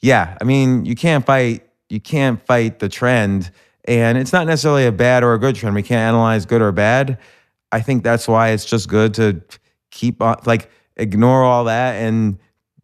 [0.00, 1.66] Yeah, I mean, you can't fight.
[1.88, 3.50] You can't fight the trend,
[3.84, 5.74] and it's not necessarily a bad or a good trend.
[5.74, 7.18] We can't analyze good or bad.
[7.72, 9.42] I think that's why it's just good to
[9.90, 12.38] keep on, like, ignore all that and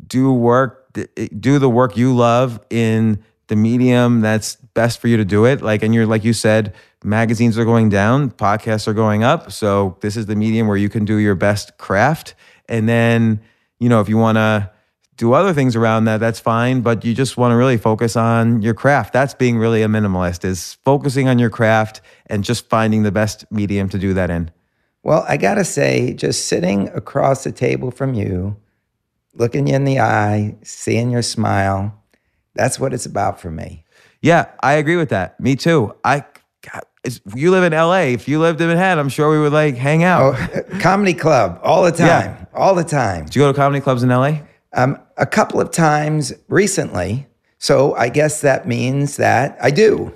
[0.06, 5.18] do work, eh, do the work you love in the medium that's best for you
[5.18, 5.62] to do it.
[5.62, 6.74] Like, and you're, like you said,
[7.04, 9.52] magazines are going down, podcasts are going up.
[9.52, 12.34] So this is the medium where you can do your best craft.
[12.68, 13.40] And then,
[13.78, 14.70] you know, if you want to,
[15.18, 18.62] do other things around that that's fine but you just want to really focus on
[18.62, 23.02] your craft that's being really a minimalist is focusing on your craft and just finding
[23.02, 24.48] the best medium to do that in
[25.08, 28.58] well, I got to say, just sitting across the table from you,
[29.32, 31.98] looking you in the eye, seeing your smile,
[32.54, 33.86] that's what it's about for me.
[34.20, 35.40] Yeah, I agree with that.
[35.40, 35.94] Me too.
[36.04, 36.26] I
[36.60, 36.82] God,
[37.34, 38.00] you live in LA.
[38.00, 40.34] If you lived in Manhattan, I'm sure we would like hang out.
[40.34, 42.36] Oh, comedy club all the time.
[42.36, 42.44] Yeah.
[42.52, 43.24] All the time.
[43.24, 44.40] Do you go to comedy clubs in LA?
[44.74, 47.26] Um, a couple of times recently.
[47.56, 50.12] So I guess that means that I do.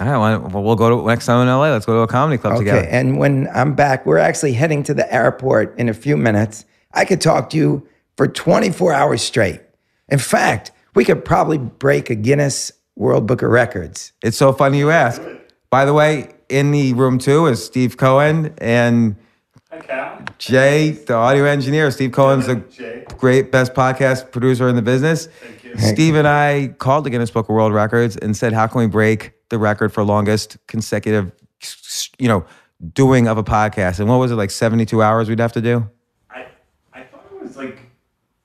[0.00, 1.70] All right, well, we'll go to next time in LA.
[1.70, 2.78] Let's go to a comedy club together.
[2.78, 2.86] Okay.
[2.86, 2.98] together.
[2.98, 6.64] And when I'm back, we're actually heading to the airport in a few minutes.
[6.92, 7.86] I could talk to you
[8.16, 9.60] for 24 hours straight.
[10.08, 14.12] In fact, we could probably break a Guinness World Book of Records.
[14.22, 15.22] It's so funny you ask.
[15.68, 19.16] By the way, in the room too is Steve Cohen and
[19.70, 21.90] Hi, Jay, the audio engineer.
[21.92, 22.56] Steve Cohen's a
[23.18, 25.26] great, best podcast producer in the business.
[25.26, 25.78] Thank you.
[25.78, 28.88] Steve and I called the Guinness Book of World Records and said, "How can we
[28.88, 31.32] break the record for longest consecutive,
[32.18, 32.44] you know,
[32.94, 34.50] doing of a podcast?" And what was it like?
[34.50, 35.88] Seventy-two hours we'd have to do.
[36.30, 36.46] I,
[36.92, 37.78] I thought it was like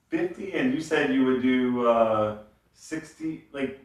[0.10, 2.38] 50, and you said you would do uh,
[2.74, 3.80] 60, like.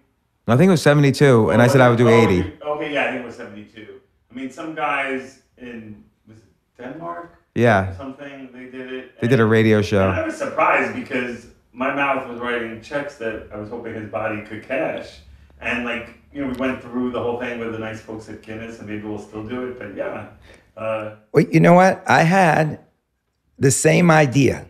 [0.48, 2.52] I think it was seventy-two, and I said I would do Oh, eighty.
[2.60, 4.00] Okay, yeah, I think it was 72.
[4.30, 6.44] I mean, some guys in, was it
[6.82, 7.36] Denmark?
[7.54, 7.96] Yeah.
[7.96, 9.20] Something, they did it.
[9.20, 10.08] They did a radio show.
[10.08, 14.42] I was surprised because my mouth was writing checks that I was hoping his body
[14.42, 15.20] could cash.
[15.60, 18.42] And, like, you know, we went through the whole thing with the nice folks at
[18.42, 20.28] Guinness, and maybe we'll still do it, but yeah.
[20.76, 22.02] Uh, Well, you know what?
[22.06, 22.80] I had
[23.58, 24.66] the same idea,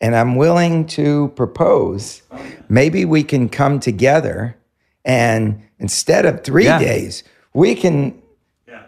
[0.00, 2.22] and I'm willing to propose
[2.68, 4.56] maybe we can come together
[5.04, 6.78] and instead of three Yeah.
[6.78, 7.24] days,
[7.54, 8.20] we can,
[8.68, 8.82] yeah.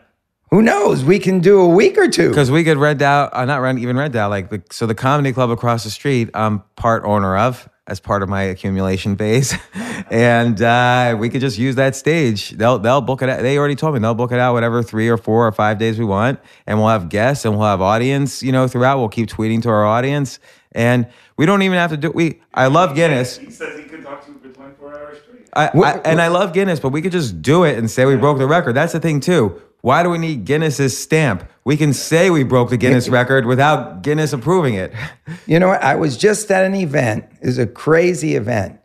[0.50, 2.28] who knows, we can do a week or two.
[2.28, 4.94] Because we could rent out, uh, not rent, even rent out, like, the, so the
[4.94, 9.54] comedy club across the street, I'm part owner of as part of my accumulation phase.
[10.10, 12.50] and uh, we could just use that stage.
[12.50, 13.42] They'll, they'll book it out.
[13.42, 15.98] They already told me they'll book it out whatever three or four or five days
[15.98, 16.38] we want.
[16.66, 18.98] And we'll have guests and we'll have audience, you know, throughout.
[18.98, 20.38] We'll keep tweeting to our audience.
[20.70, 23.36] And we don't even have to do, we, I love Guinness.
[23.36, 25.48] He says he can talk to you for 24 hours straight.
[25.54, 28.16] I, I, and I love Guinness, but we could just do it and say we
[28.16, 28.74] broke the record.
[28.74, 29.60] That's the thing too.
[29.82, 31.48] Why do we need Guinness's stamp?
[31.64, 34.92] We can say we broke the Guinness record without Guinness approving it.
[35.46, 35.82] You know what?
[35.82, 37.24] I was just at an event.
[37.40, 38.78] It was a crazy event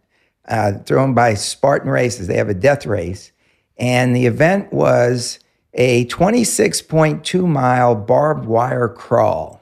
[0.47, 2.27] uh, thrown by Spartan Races.
[2.27, 3.31] They have a death race.
[3.77, 5.39] And the event was
[5.73, 9.61] a 26.2 mile barbed wire crawl.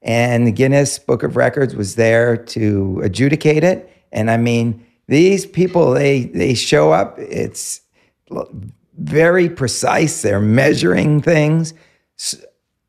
[0.00, 3.92] And the Guinness Book of Records was there to adjudicate it.
[4.12, 7.18] And I mean, these people, they, they show up.
[7.18, 7.80] It's
[8.98, 10.22] very precise.
[10.22, 11.72] They're measuring things.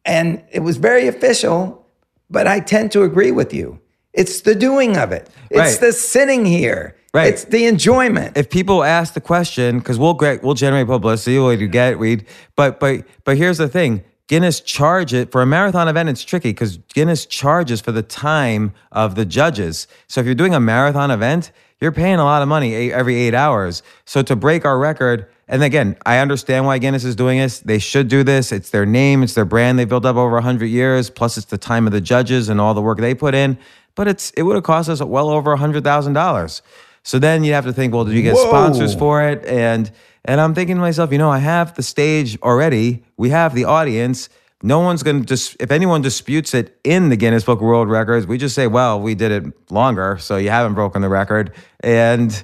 [0.05, 1.85] And it was very official,
[2.29, 3.79] but I tend to agree with you.
[4.13, 5.29] It's the doing of it.
[5.51, 5.79] It's Right.
[5.79, 6.95] the sitting here.
[7.13, 7.27] Right.
[7.27, 8.37] It's the enjoyment.
[8.37, 12.23] if people ask the question, because we'll get, we'll generate publicity, we'll get we
[12.55, 16.09] but but but here's the thing: Guinness charge it for a marathon event.
[16.09, 19.87] It's tricky because Guinness charges for the time of the judges.
[20.07, 21.51] So if you're doing a marathon event,
[21.81, 23.83] you're paying a lot of money eight, every eight hours.
[24.05, 27.59] So to break our record, and again, I understand why Guinness is doing this.
[27.59, 28.51] They should do this.
[28.51, 29.79] It's their name, it's their brand.
[29.79, 31.09] They built up over hundred years.
[31.09, 33.57] Plus, it's the time of the judges and all the work they put in.
[33.95, 36.61] But it's it would have cost us well over hundred thousand dollars.
[37.03, 38.47] So then you have to think, well, did you get Whoa.
[38.47, 39.45] sponsors for it?
[39.45, 39.91] And
[40.25, 43.03] and I'm thinking to myself, you know, I have the stage already.
[43.17, 44.29] We have the audience.
[44.61, 47.89] No one's going to dis- if anyone disputes it in the Guinness Book of World
[47.89, 51.53] Records, we just say, well, we did it longer, so you haven't broken the record.
[51.79, 52.43] And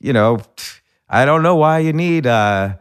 [0.00, 0.40] you know,
[1.08, 2.26] I don't know why you need.
[2.26, 2.76] Uh,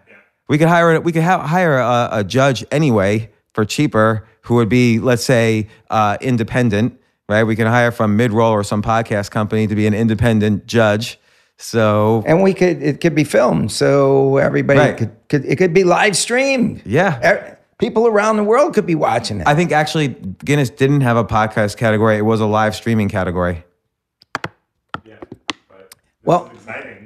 [0.48, 4.70] we could hire we could ha- hire a, a judge anyway for cheaper, who would
[4.70, 6.98] be, let's say, uh, independent.
[7.30, 7.44] Right?
[7.44, 11.18] We can hire from Midroll or some podcast company to be an independent judge.
[11.58, 14.98] So and we could it could be filmed so everybody Right.
[14.98, 17.56] could, could it could be live streamed Yeah.
[17.82, 20.10] People around the world could be watching it I think actually
[20.46, 22.16] Guinness didn't have a podcast category.
[22.16, 23.66] It was a live streaming category.
[25.04, 25.18] Yeah.
[26.24, 26.52] Well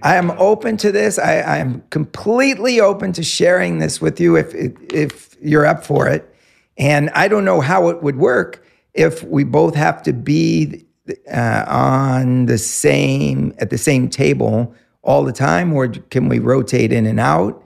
[0.04, 4.36] i am open to this I, I am completely open to sharing this with you
[4.36, 6.32] if if you're up for it
[6.78, 8.64] and i don't know how it would work
[8.94, 10.86] if we both have to be
[11.34, 16.92] uh, on the same at the same table all the time or can we rotate
[16.92, 17.64] in and out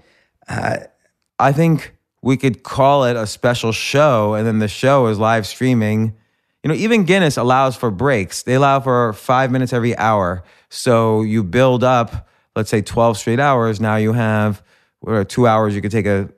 [1.39, 5.47] I think we could call it a special show, and then the show is live
[5.47, 6.15] streaming.
[6.63, 8.43] You know, even Guinness allows for breaks.
[8.43, 10.43] They allow for five minutes every hour.
[10.70, 13.80] So you build up, let's say 12 straight hours.
[13.80, 14.61] Now you have
[14.99, 15.74] what, two hours.
[15.74, 16.30] You could take a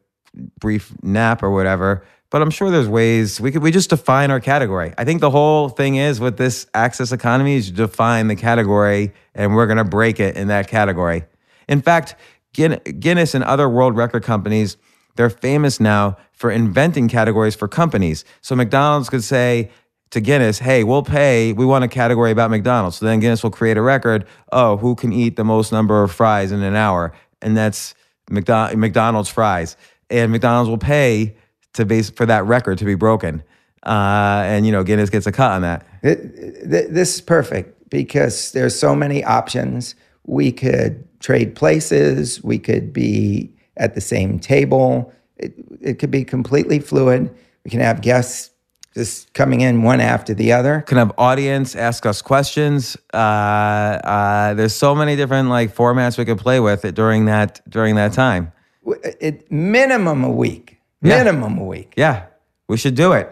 [0.60, 2.06] brief nap or whatever.
[2.30, 4.94] But I'm sure there's ways we could we just define our category.
[4.98, 9.54] I think the whole thing is with this access economy is define the category and
[9.54, 11.26] we're gonna break it in that category.
[11.68, 12.16] In fact,
[12.54, 14.78] Guinness and other world record companies,
[15.16, 18.26] they're famous now for inventing categories for companies.
[18.42, 19.72] So McDonald's could say
[20.12, 22.98] to Guinness, hey, we'll pay, we want a category about McDonald's.
[22.98, 26.12] So then Guinness will create a record, oh, who can eat the most number of
[26.12, 27.14] fries in an hour?
[27.42, 27.96] And that's
[28.30, 29.78] McDo- McDonald's fries.
[30.10, 31.36] And McDonald's will pay
[31.74, 33.44] to base for that record to be broken.
[33.84, 35.86] Uh, and you know, Guinness gets a cut on that.
[36.04, 39.96] Th- th- this is perfect because there's so many options.
[40.26, 42.44] We could trade places.
[42.44, 45.12] We could be at the same table.
[45.38, 47.34] It, it could be completely fluid.
[47.64, 48.52] We can have guests
[48.94, 50.82] just coming in one after the other.
[50.82, 52.98] Can have audience ask us questions.
[53.14, 57.62] Uh, uh, there's so many different like formats we could play with it during that
[57.70, 58.52] during that time.
[58.86, 60.80] It, minimum a week.
[61.02, 61.24] Yeah.
[61.24, 61.94] Minimum a week.
[61.96, 62.26] Yeah,
[62.68, 63.30] we should do it.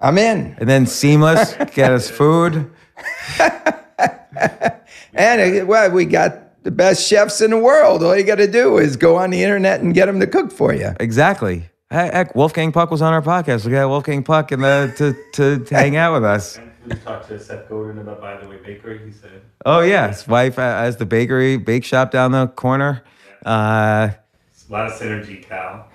[0.00, 0.56] I'm in.
[0.58, 2.70] And then seamless, get us food.
[5.14, 8.02] And uh, well, we got the best chefs in the world.
[8.02, 10.52] All you got to do is go on the internet and get them to cook
[10.52, 10.92] for you.
[11.00, 11.68] Exactly.
[11.90, 13.64] Heck, heck, Wolfgang Puck was on our podcast.
[13.64, 16.56] We got Wolfgang Puck in the to to hang out with us.
[16.58, 19.00] And we talked to Seth Godin about By the Way Bakery.
[19.04, 23.02] He said, Oh yeah, his wife has the bakery, bake shop down the corner.
[23.44, 24.10] Uh,
[24.52, 25.88] "It's a lot of synergy, pal.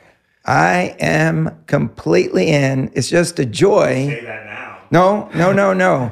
[0.46, 2.92] I am completely in.
[2.94, 4.08] It's just a joy.
[4.08, 4.78] Say that now.
[4.92, 6.12] No, no, no, no.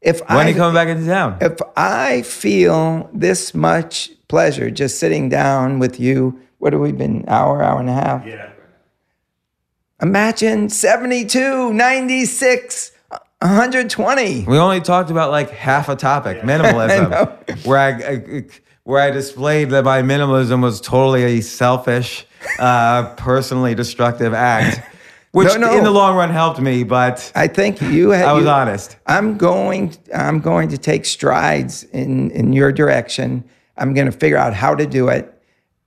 [0.00, 1.38] If when are you coming back into town?
[1.40, 7.24] if I feel this much pleasure just sitting down with you, what have we been
[7.28, 8.26] hour, hour and a half?
[8.26, 8.50] Yeah.
[10.00, 12.92] Imagine 72, 96,
[13.40, 14.44] 120.
[14.44, 18.44] We only talked about like half a topic, minimalism, where I, I
[18.84, 22.26] where I displayed that my minimalism was totally a selfish,
[22.58, 24.80] uh, personally destructive act,
[25.38, 25.76] which No, no.
[25.78, 26.84] in the long run helped me.
[26.84, 28.96] But I think you had I was you- honest.
[29.06, 33.44] I'm going I'm going to take strides in in your direction.
[33.76, 35.32] I'm going to figure out how to do it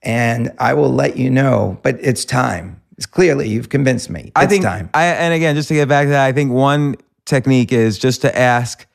[0.02, 2.82] and I will let you know, but it's time.
[2.98, 4.22] It's clearly you've convinced me.
[4.22, 4.90] It's I think, time.
[4.94, 6.96] I, and again, just to get back to that, I think one
[7.26, 8.86] technique is just to ask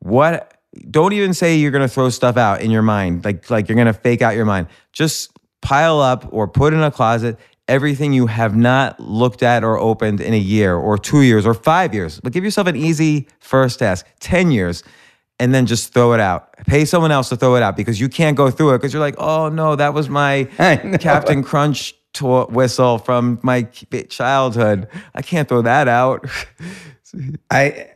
[0.00, 0.50] what.
[0.90, 3.76] Don't even say you're going to throw stuff out in your mind, like like you're
[3.76, 4.66] going to fake out your mind.
[4.92, 5.30] Just
[5.62, 7.38] pile up or put in a closet
[7.68, 11.54] everything you have not looked at or opened in a year or two years or
[11.54, 12.20] five years.
[12.20, 14.82] But give yourself an easy first task, ten years,
[15.38, 16.54] and then just throw it out.
[16.66, 19.00] Pay someone else to throw it out because you can't go through it because you're
[19.00, 20.44] like, oh no, that was my
[21.00, 24.88] Captain Crunch to- whistle from my childhood.
[25.14, 26.28] I can't throw that out.
[27.12, 27.90] you I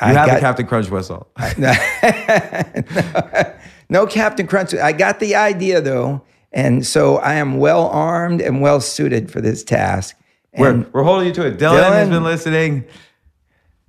[0.00, 1.28] I have got, a Captain Crunch whistle.
[3.88, 4.74] no Captain Crunch.
[4.74, 6.22] I got the idea though,
[6.54, 10.16] and so I am well armed and well suited for this task.
[10.56, 11.58] We're, we're holding you to it.
[11.58, 12.86] Dylan, has been listening.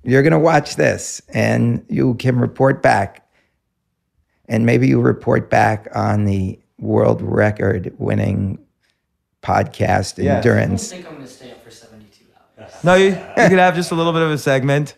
[0.02, 3.24] you're going to watch this, and you can report back,
[4.48, 8.58] and maybe you report back on the world record winning
[9.42, 10.92] podcast Yes.
[10.92, 12.24] I don't think I'm gonna stay up for 72
[12.60, 12.72] hours.
[12.82, 14.96] No, you, you could have just a little bit of a segment.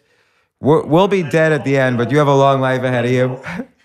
[0.60, 3.10] We're, we'll be dead at the end, but you have a long life ahead of
[3.10, 3.42] you.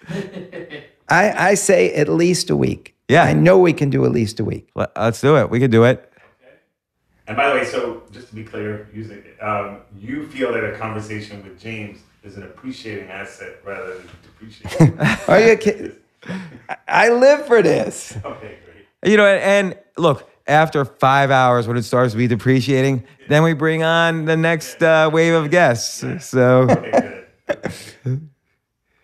[1.10, 2.93] I, I say at least a week.
[3.10, 3.24] Yeah.
[3.24, 4.70] I know we can do at least a week.
[4.76, 5.49] Let- Let's do it.
[5.49, 6.10] We can do it.
[7.28, 10.78] And by the way, so just to be clear, using um, you feel that a
[10.78, 14.99] conversation with James is an appreciating asset rather than depreciating.
[15.28, 15.93] Are you kidding?
[16.70, 18.16] I- I live for this.
[18.26, 18.58] okay,
[19.01, 19.12] great.
[19.12, 23.43] You know, and, and look, after five hours, when it starts to be depreciating, then
[23.43, 26.04] we bring on the next uh, wave of guests.
[26.26, 27.26] So Okay,
[28.04, 28.30] good.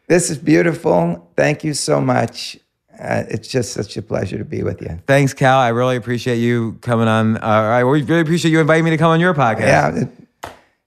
[0.07, 1.31] This is beautiful.
[1.37, 2.57] Thank you so much.
[2.99, 4.99] Uh, it's just such a pleasure to be with you.
[5.07, 5.57] thanks, Cal.
[5.57, 7.37] I really appreciate you coming on.
[7.37, 9.59] Uh, I really appreciate you inviting me to come on your podcast.
[9.59, 9.95] Yeah.
[9.95, 10.09] It,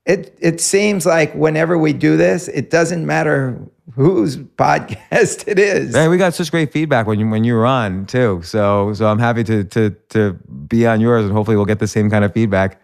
[0.05, 3.59] it it seems like whenever we do this, it doesn't matter
[3.95, 5.93] whose podcast it is.
[5.93, 8.43] Man, we got such great feedback when you when you were on too.
[8.43, 10.33] So so I'm happy to to to
[10.67, 12.81] be on yours, and hopefully we'll get the same kind of feedback.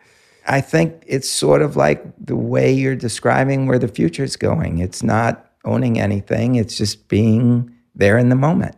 [0.46, 4.78] I think it's sort of like the way you're describing where the future is going.
[4.78, 8.76] It's not owning anything, it's just being there in the moment.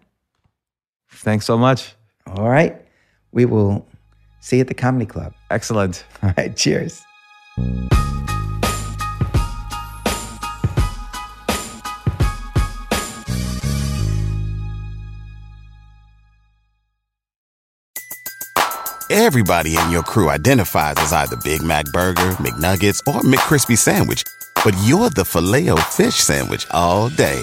[1.21, 1.95] Thanks so much.
[2.27, 2.77] All right.
[3.33, 3.87] We will
[4.41, 5.35] see you at the comedy club.
[5.51, 6.05] Excellent.
[6.23, 6.57] All right.
[6.57, 7.03] Cheers.
[19.12, 24.23] Everybody in your crew identifies as either Big Mac Burger, McNuggets, or McCrispy Sandwich.
[24.64, 27.43] But you're the Filet-O-Fish Sandwich all day.